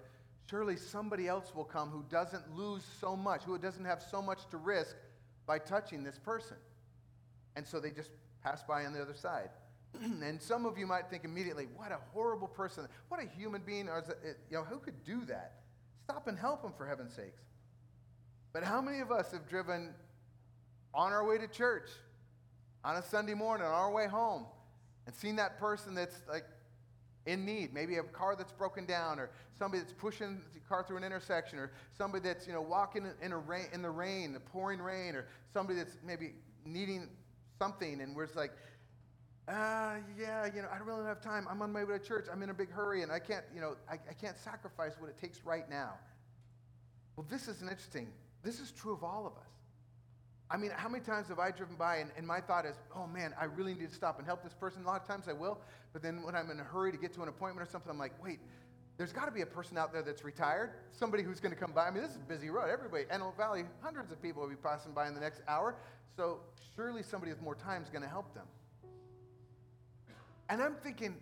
[0.52, 4.46] surely somebody else will come who doesn't lose so much, who doesn't have so much
[4.50, 4.96] to risk
[5.46, 6.58] by touching this person.
[7.56, 8.10] And so they just
[8.42, 9.48] pass by on the other side.
[10.02, 12.86] and some of you might think immediately, what a horrible person.
[13.08, 13.88] What a human being.
[13.88, 14.04] Or
[14.50, 15.54] you know, who could do that?
[16.04, 17.40] Stop and help him for heaven's sakes.
[18.52, 19.94] But how many of us have driven
[20.94, 21.88] on our way to church
[22.84, 24.46] on a Sunday morning, on our way home,
[25.06, 26.44] and seen that person that's like
[27.26, 27.72] in need.
[27.72, 31.58] Maybe a car that's broken down, or somebody that's pushing the car through an intersection,
[31.58, 35.14] or somebody that's you know walking in, a rain, in the rain, the pouring rain,
[35.14, 36.32] or somebody that's maybe
[36.64, 37.08] needing
[37.58, 38.52] something, and we're just like,
[39.48, 41.46] uh, yeah, you know, I don't really have time.
[41.48, 42.26] I'm on my way to church.
[42.30, 45.10] I'm in a big hurry, and I can't, you know, I, I can't sacrifice what
[45.10, 45.94] it takes right now.
[47.16, 48.08] Well, this is an interesting.
[48.42, 49.48] This is true of all of us.
[50.50, 53.06] I mean, how many times have I driven by and, and, my thought is, oh
[53.06, 54.82] man, I really need to stop and help this person?
[54.82, 55.58] A lot of times I will,
[55.94, 57.98] but then when I'm in a hurry to get to an appointment or something, I'm
[57.98, 58.38] like, wait,
[58.98, 61.72] there's got to be a person out there that's retired, somebody who's going to come
[61.72, 61.86] by.
[61.86, 62.68] I mean, this is a busy road.
[62.70, 65.76] Everybody, Antelope Valley, hundreds of people will be passing by in the next hour.
[66.16, 66.40] So
[66.76, 68.46] surely somebody with more time is going to help them.
[70.50, 71.16] And I'm thinking,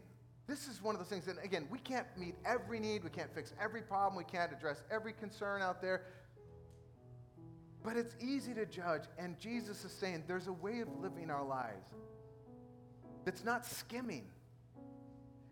[0.49, 3.33] this is one of those things that, again, we can't meet every need, we can't
[3.33, 6.03] fix every problem, we can't address every concern out there.
[7.83, 11.45] But it's easy to judge, and Jesus is saying there's a way of living our
[11.45, 11.87] lives
[13.25, 14.27] that's not skimming.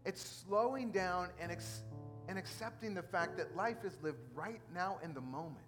[0.04, 1.82] It's slowing down and, ex-
[2.28, 5.64] and accepting the fact that life is lived right now in the moment.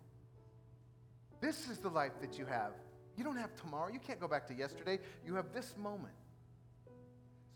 [1.40, 2.72] This is the life that you have.
[3.16, 3.90] You don't have tomorrow.
[3.92, 4.98] You can't go back to yesterday.
[5.26, 6.14] You have this moment.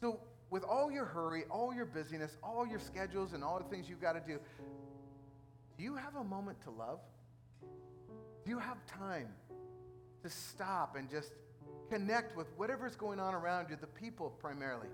[0.01, 0.21] So,
[0.51, 4.01] with all your hurry, all your busyness, all your schedules, and all the things you've
[4.01, 4.39] got to do,
[5.77, 7.01] do you have a moment to love?
[8.45, 9.29] Do you have time
[10.23, 11.33] to stop and just
[11.91, 14.89] connect with whatever's going on around you, the people primarily,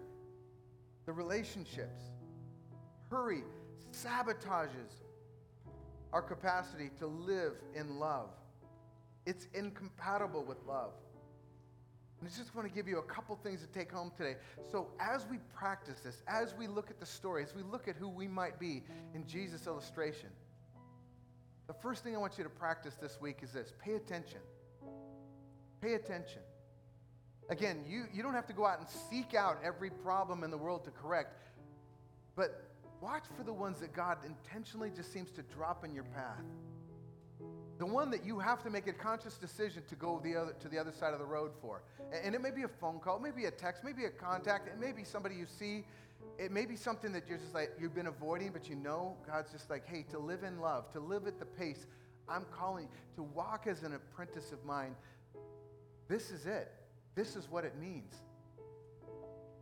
[1.05, 2.01] the relationships?
[3.11, 3.43] Hurry
[3.91, 5.03] sabotages
[6.13, 8.31] our capacity to live in love.
[9.27, 10.93] It's incompatible with love.
[12.21, 14.37] And I just want to give you a couple things to take home today.
[14.71, 17.97] So, as we practice this, as we look at the story, as we look at
[17.97, 20.29] who we might be in Jesus' illustration,
[21.71, 24.41] the first thing I want you to practice this week is this pay attention.
[25.81, 26.41] Pay attention.
[27.49, 30.59] Again, you, you don't have to go out and seek out every problem in the
[30.59, 31.37] world to correct,
[32.35, 36.43] but watch for the ones that God intentionally just seems to drop in your path.
[37.81, 40.69] The one that you have to make a conscious decision to go the other, to
[40.69, 41.83] the other side of the road for.
[42.23, 44.93] And it may be a phone call, maybe a text, maybe a contact, it may
[44.93, 45.85] be somebody you see
[46.39, 49.53] it may be something that you're just like, you've been avoiding, but you know God's
[49.53, 51.87] just like, hey, to live in love, to live at the pace
[52.29, 54.95] I'm calling, to walk as an apprentice of mine.
[56.09, 56.71] This is it.
[57.15, 58.15] This is what it means.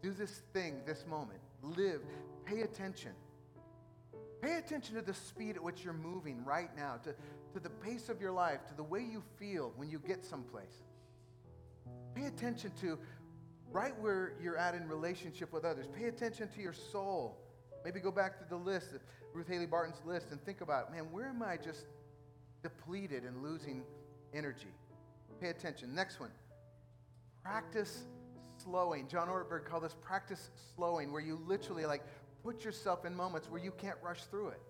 [0.02, 1.40] Do this thing, this moment.
[1.62, 2.02] Live.
[2.44, 3.12] Pay attention.
[4.40, 7.14] Pay attention to the speed at which you're moving right now, to,
[7.52, 10.82] to the pace of your life, to the way you feel when you get someplace.
[12.14, 12.98] Pay attention to
[13.70, 15.86] right where you're at in relationship with others.
[15.96, 17.38] Pay attention to your soul.
[17.84, 18.88] Maybe go back to the list,
[19.32, 21.86] Ruth Haley Barton's list, and think about, man, where am I just
[22.62, 23.82] depleted and losing
[24.34, 24.74] energy?
[25.40, 25.94] Pay attention.
[25.94, 26.30] Next one.
[27.42, 28.04] Practice
[28.62, 29.06] slowing.
[29.08, 32.02] John Ortberg called this practice slowing, where you literally like
[32.42, 34.60] put yourself in moments where you can't rush through it.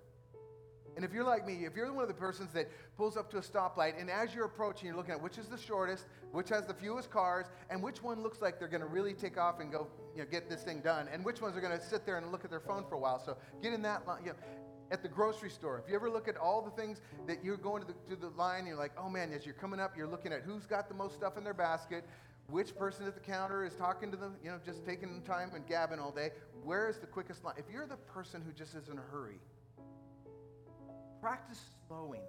[0.98, 3.36] And if you're like me, if you're one of the persons that pulls up to
[3.36, 6.66] a stoplight, and as you're approaching, you're looking at which is the shortest, which has
[6.66, 9.70] the fewest cars, and which one looks like they're going to really take off and
[9.70, 12.18] go, you know, get this thing done, and which ones are going to sit there
[12.18, 13.22] and look at their phone for a while.
[13.24, 14.24] So get in that line.
[14.24, 14.38] You know,
[14.90, 17.84] at the grocery store, if you ever look at all the things that you're going
[17.84, 20.32] to the, to the line, you're like, oh man, as you're coming up, you're looking
[20.32, 22.02] at who's got the most stuff in their basket,
[22.50, 25.64] which person at the counter is talking to them, you know, just taking time and
[25.68, 26.30] gabbing all day.
[26.64, 27.54] Where is the quickest line?
[27.56, 29.38] If you're the person who just is in a hurry,
[31.20, 32.22] Practice slowing.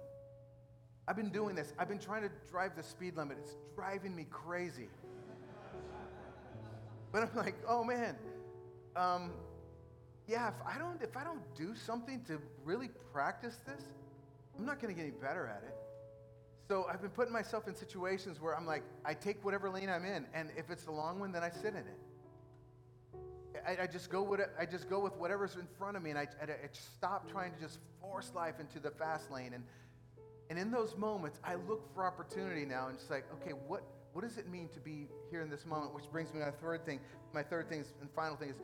[1.06, 1.72] I've been doing this.
[1.78, 3.38] I've been trying to drive the speed limit.
[3.40, 4.88] It's driving me crazy.
[7.12, 8.14] But I'm like, oh man,
[8.94, 9.32] um,
[10.28, 10.46] yeah.
[10.46, 13.82] If I don't, if I don't do something to really practice this,
[14.56, 15.74] I'm not going to get any better at it.
[16.68, 20.04] So I've been putting myself in situations where I'm like, I take whatever lane I'm
[20.04, 21.98] in, and if it's the long one, then I sit in it.
[23.70, 26.10] I, I, just go with it, I just go with whatever's in front of me,
[26.10, 29.52] and I, I, I stop trying to just force life into the fast lane.
[29.54, 29.62] And,
[30.48, 33.82] and in those moments, I look for opportunity now, and it's like, okay, what,
[34.12, 35.94] what does it mean to be here in this moment?
[35.94, 36.98] Which brings me to my third thing.
[37.32, 38.56] My third thing is, and final thing is,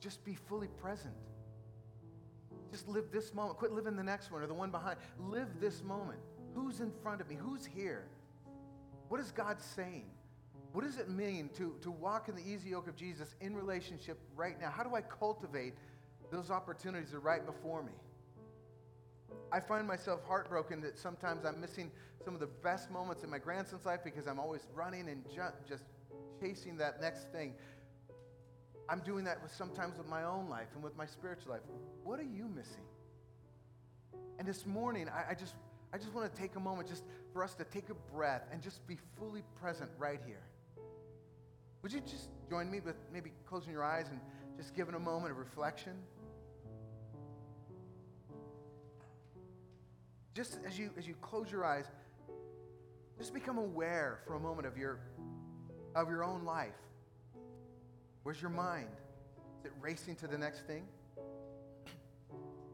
[0.00, 1.14] just be fully present.
[2.70, 3.58] Just live this moment.
[3.58, 4.98] Quit living the next one or the one behind.
[5.18, 6.18] Live this moment.
[6.54, 7.36] Who's in front of me?
[7.38, 8.06] Who's here?
[9.08, 10.06] What is God saying?
[10.76, 14.18] What does it mean to, to walk in the easy yoke of Jesus in relationship
[14.36, 14.68] right now?
[14.68, 15.72] How do I cultivate
[16.30, 17.92] those opportunities that are right before me?
[19.50, 21.90] I find myself heartbroken that sometimes I'm missing
[22.22, 25.56] some of the best moments in my grandson's life because I'm always running and ju-
[25.66, 25.84] just
[26.42, 27.54] chasing that next thing.
[28.90, 31.62] I'm doing that with sometimes with my own life and with my spiritual life.
[32.04, 32.84] What are you missing?
[34.38, 35.54] And this morning, I, I just
[35.94, 38.60] I just want to take a moment just for us to take a breath and
[38.60, 40.42] just be fully present right here.
[41.82, 44.20] Would you just join me with maybe closing your eyes and
[44.56, 45.92] just giving a moment of reflection.
[50.34, 51.86] Just as you as you close your eyes,
[53.18, 55.00] just become aware for a moment of your
[55.94, 56.74] of your own life.
[58.22, 58.88] Where's your mind?
[59.60, 60.84] Is it racing to the next thing?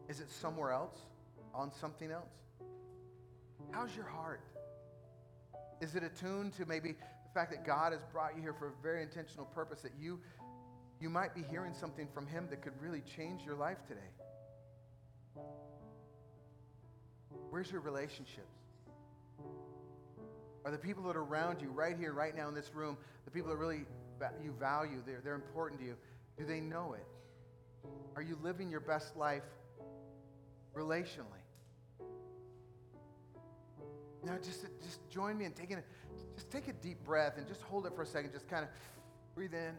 [0.08, 0.98] Is it somewhere else?
[1.54, 2.32] On something else?
[3.70, 4.40] How's your heart?
[5.80, 6.94] Is it attuned to maybe
[7.34, 10.20] fact that God has brought you here for a very intentional purpose that you
[11.00, 14.00] you might be hearing something from him that could really change your life today?
[17.50, 18.54] Where's your relationships?
[20.64, 23.32] Are the people that are around you right here, right now in this room, the
[23.32, 23.84] people that really
[24.44, 25.96] you value, they're, they're important to you,
[26.38, 27.06] do they know it?
[28.14, 29.42] Are you living your best life
[30.76, 31.42] relationally?
[34.24, 35.78] Now, just, just join me in taking
[36.42, 38.32] just take a deep breath and just hold it for a second.
[38.32, 38.70] Just kind of
[39.36, 39.74] breathe in.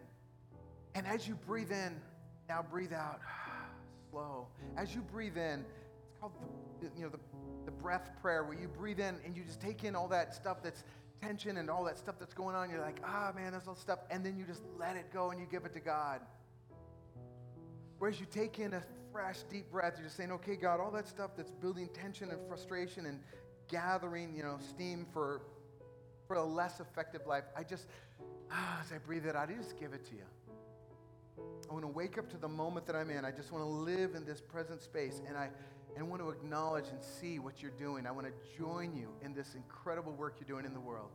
[0.95, 1.99] And as you breathe in,
[2.48, 3.19] now breathe out
[4.11, 4.48] slow.
[4.77, 5.65] As you breathe in,
[6.07, 6.31] it's called
[6.80, 7.19] the, you know, the,
[7.65, 10.64] the breath prayer where you breathe in and you just take in all that stuff
[10.64, 10.85] that's
[11.22, 12.69] tension and all that stuff that's going on.
[12.69, 13.99] You're like, ah, man, that's all stuff.
[14.10, 16.22] And then you just let it go and you give it to God.
[17.99, 21.10] Whereas you take in a fresh, deep breath, you're just saying, okay, God, all that
[21.10, 23.19] stuff that's building tension and frustration and
[23.68, 25.41] gathering, you know, steam for,
[26.34, 27.85] for a less effective life, I just,
[28.51, 30.23] ah, as I breathe it out, I just give it to you.
[31.69, 33.23] I want to wake up to the moment that I'm in.
[33.23, 35.49] I just want to live in this present space and I
[35.95, 38.07] and want to acknowledge and see what you're doing.
[38.07, 41.11] I want to join you in this incredible work you're doing in the world.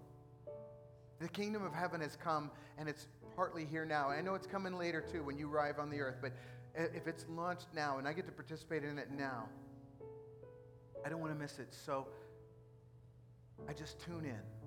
[1.18, 4.08] The kingdom of heaven has come and it's partly here now.
[4.10, 6.30] I know it's coming later too when you arrive on the earth, but
[6.76, 9.48] if it's launched now and I get to participate in it now,
[11.04, 11.74] I don't want to miss it.
[11.74, 12.06] So
[13.68, 14.57] I just tune in.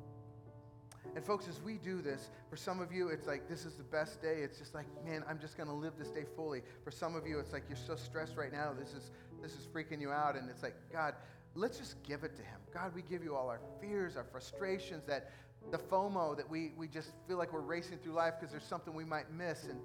[1.15, 3.83] And folks, as we do this, for some of you, it's like this is the
[3.83, 4.41] best day.
[4.43, 6.61] It's just like, man, I'm just going to live this day fully.
[6.83, 8.73] For some of you, it's like you're so stressed right now.
[8.77, 9.11] This is
[9.41, 11.15] this is freaking you out, and it's like, God,
[11.55, 12.59] let's just give it to Him.
[12.73, 15.31] God, we give you all our fears, our frustrations, that
[15.71, 18.93] the FOMO that we we just feel like we're racing through life because there's something
[18.93, 19.79] we might miss, and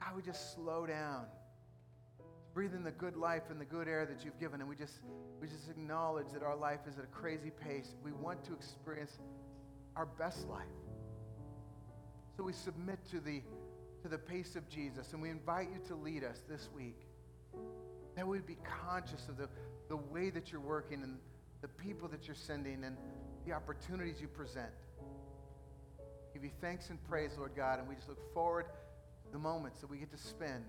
[0.00, 1.26] God, we just slow down.
[2.52, 5.00] Breathe in the good life and the good air that you've given, and we just
[5.40, 7.94] we just acknowledge that our life is at a crazy pace.
[8.04, 9.18] We want to experience
[10.00, 10.62] our best life.
[12.34, 13.42] So we submit to the,
[14.02, 17.02] to the pace of Jesus and we invite you to lead us this week.
[18.16, 18.56] That we'd be
[18.86, 19.46] conscious of the,
[19.90, 21.18] the way that you're working and
[21.60, 22.96] the people that you're sending and
[23.46, 24.72] the opportunities you present.
[26.32, 28.64] Give you thanks and praise, Lord God, and we just look forward
[29.26, 30.64] to the moments that we get to spend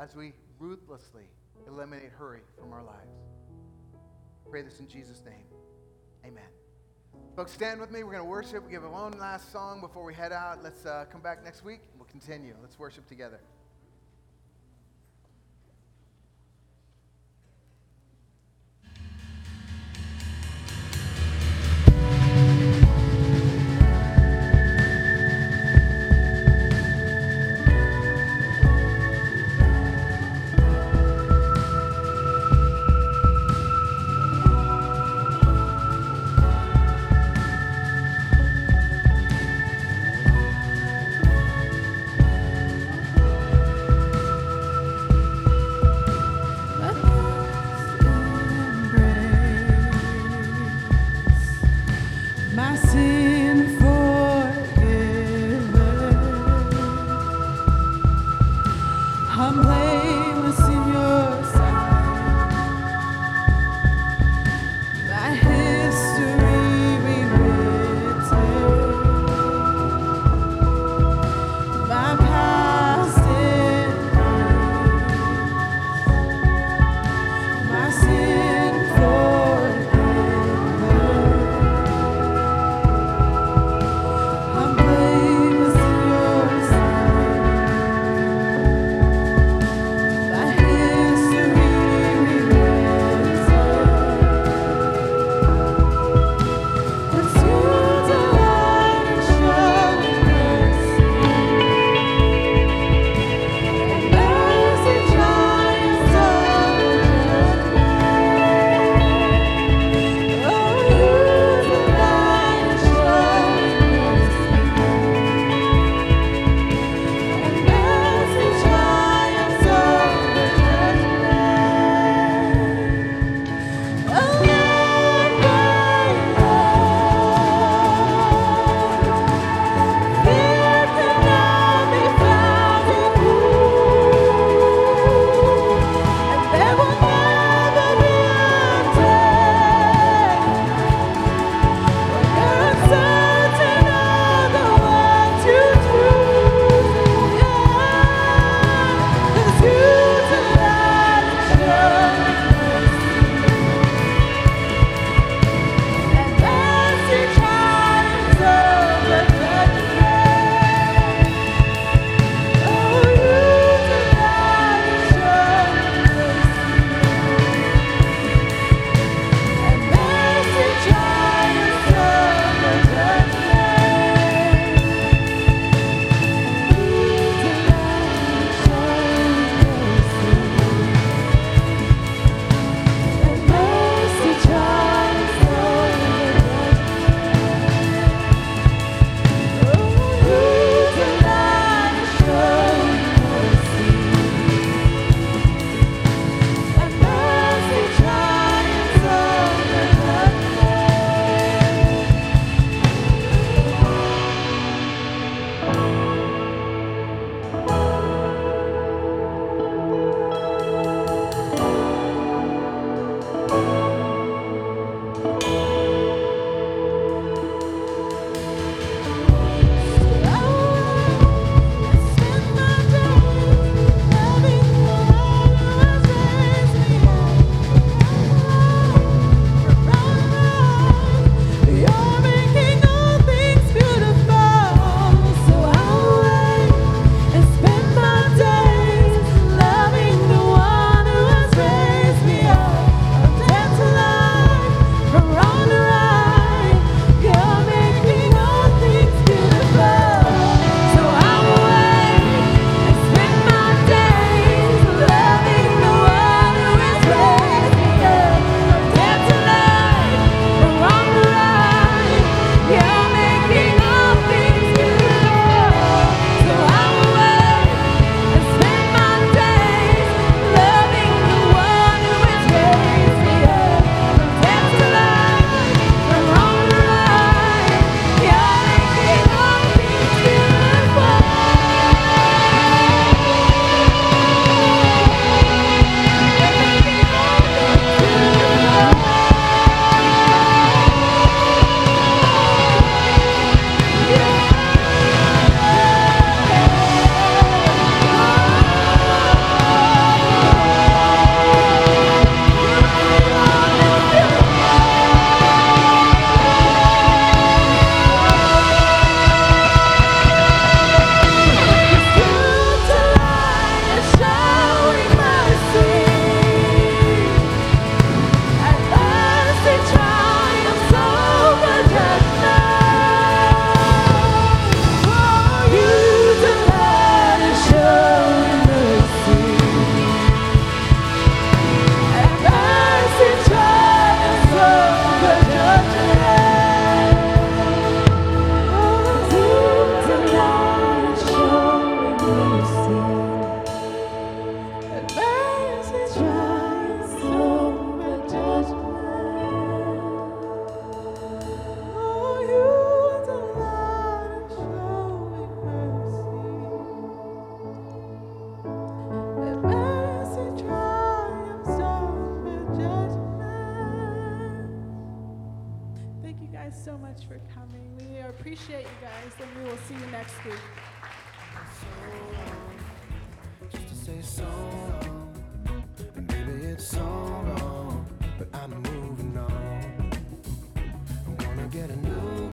[0.00, 1.26] as we ruthlessly
[1.68, 3.12] eliminate hurry from our lives.
[4.48, 5.44] Pray this in Jesus' name.
[6.24, 6.61] Amen.
[7.34, 8.02] Folks, stand with me.
[8.04, 8.64] We're going to worship.
[8.64, 10.62] We give one last song before we head out.
[10.62, 11.80] Let's uh, come back next week.
[11.96, 12.54] We'll continue.
[12.60, 13.40] Let's worship together.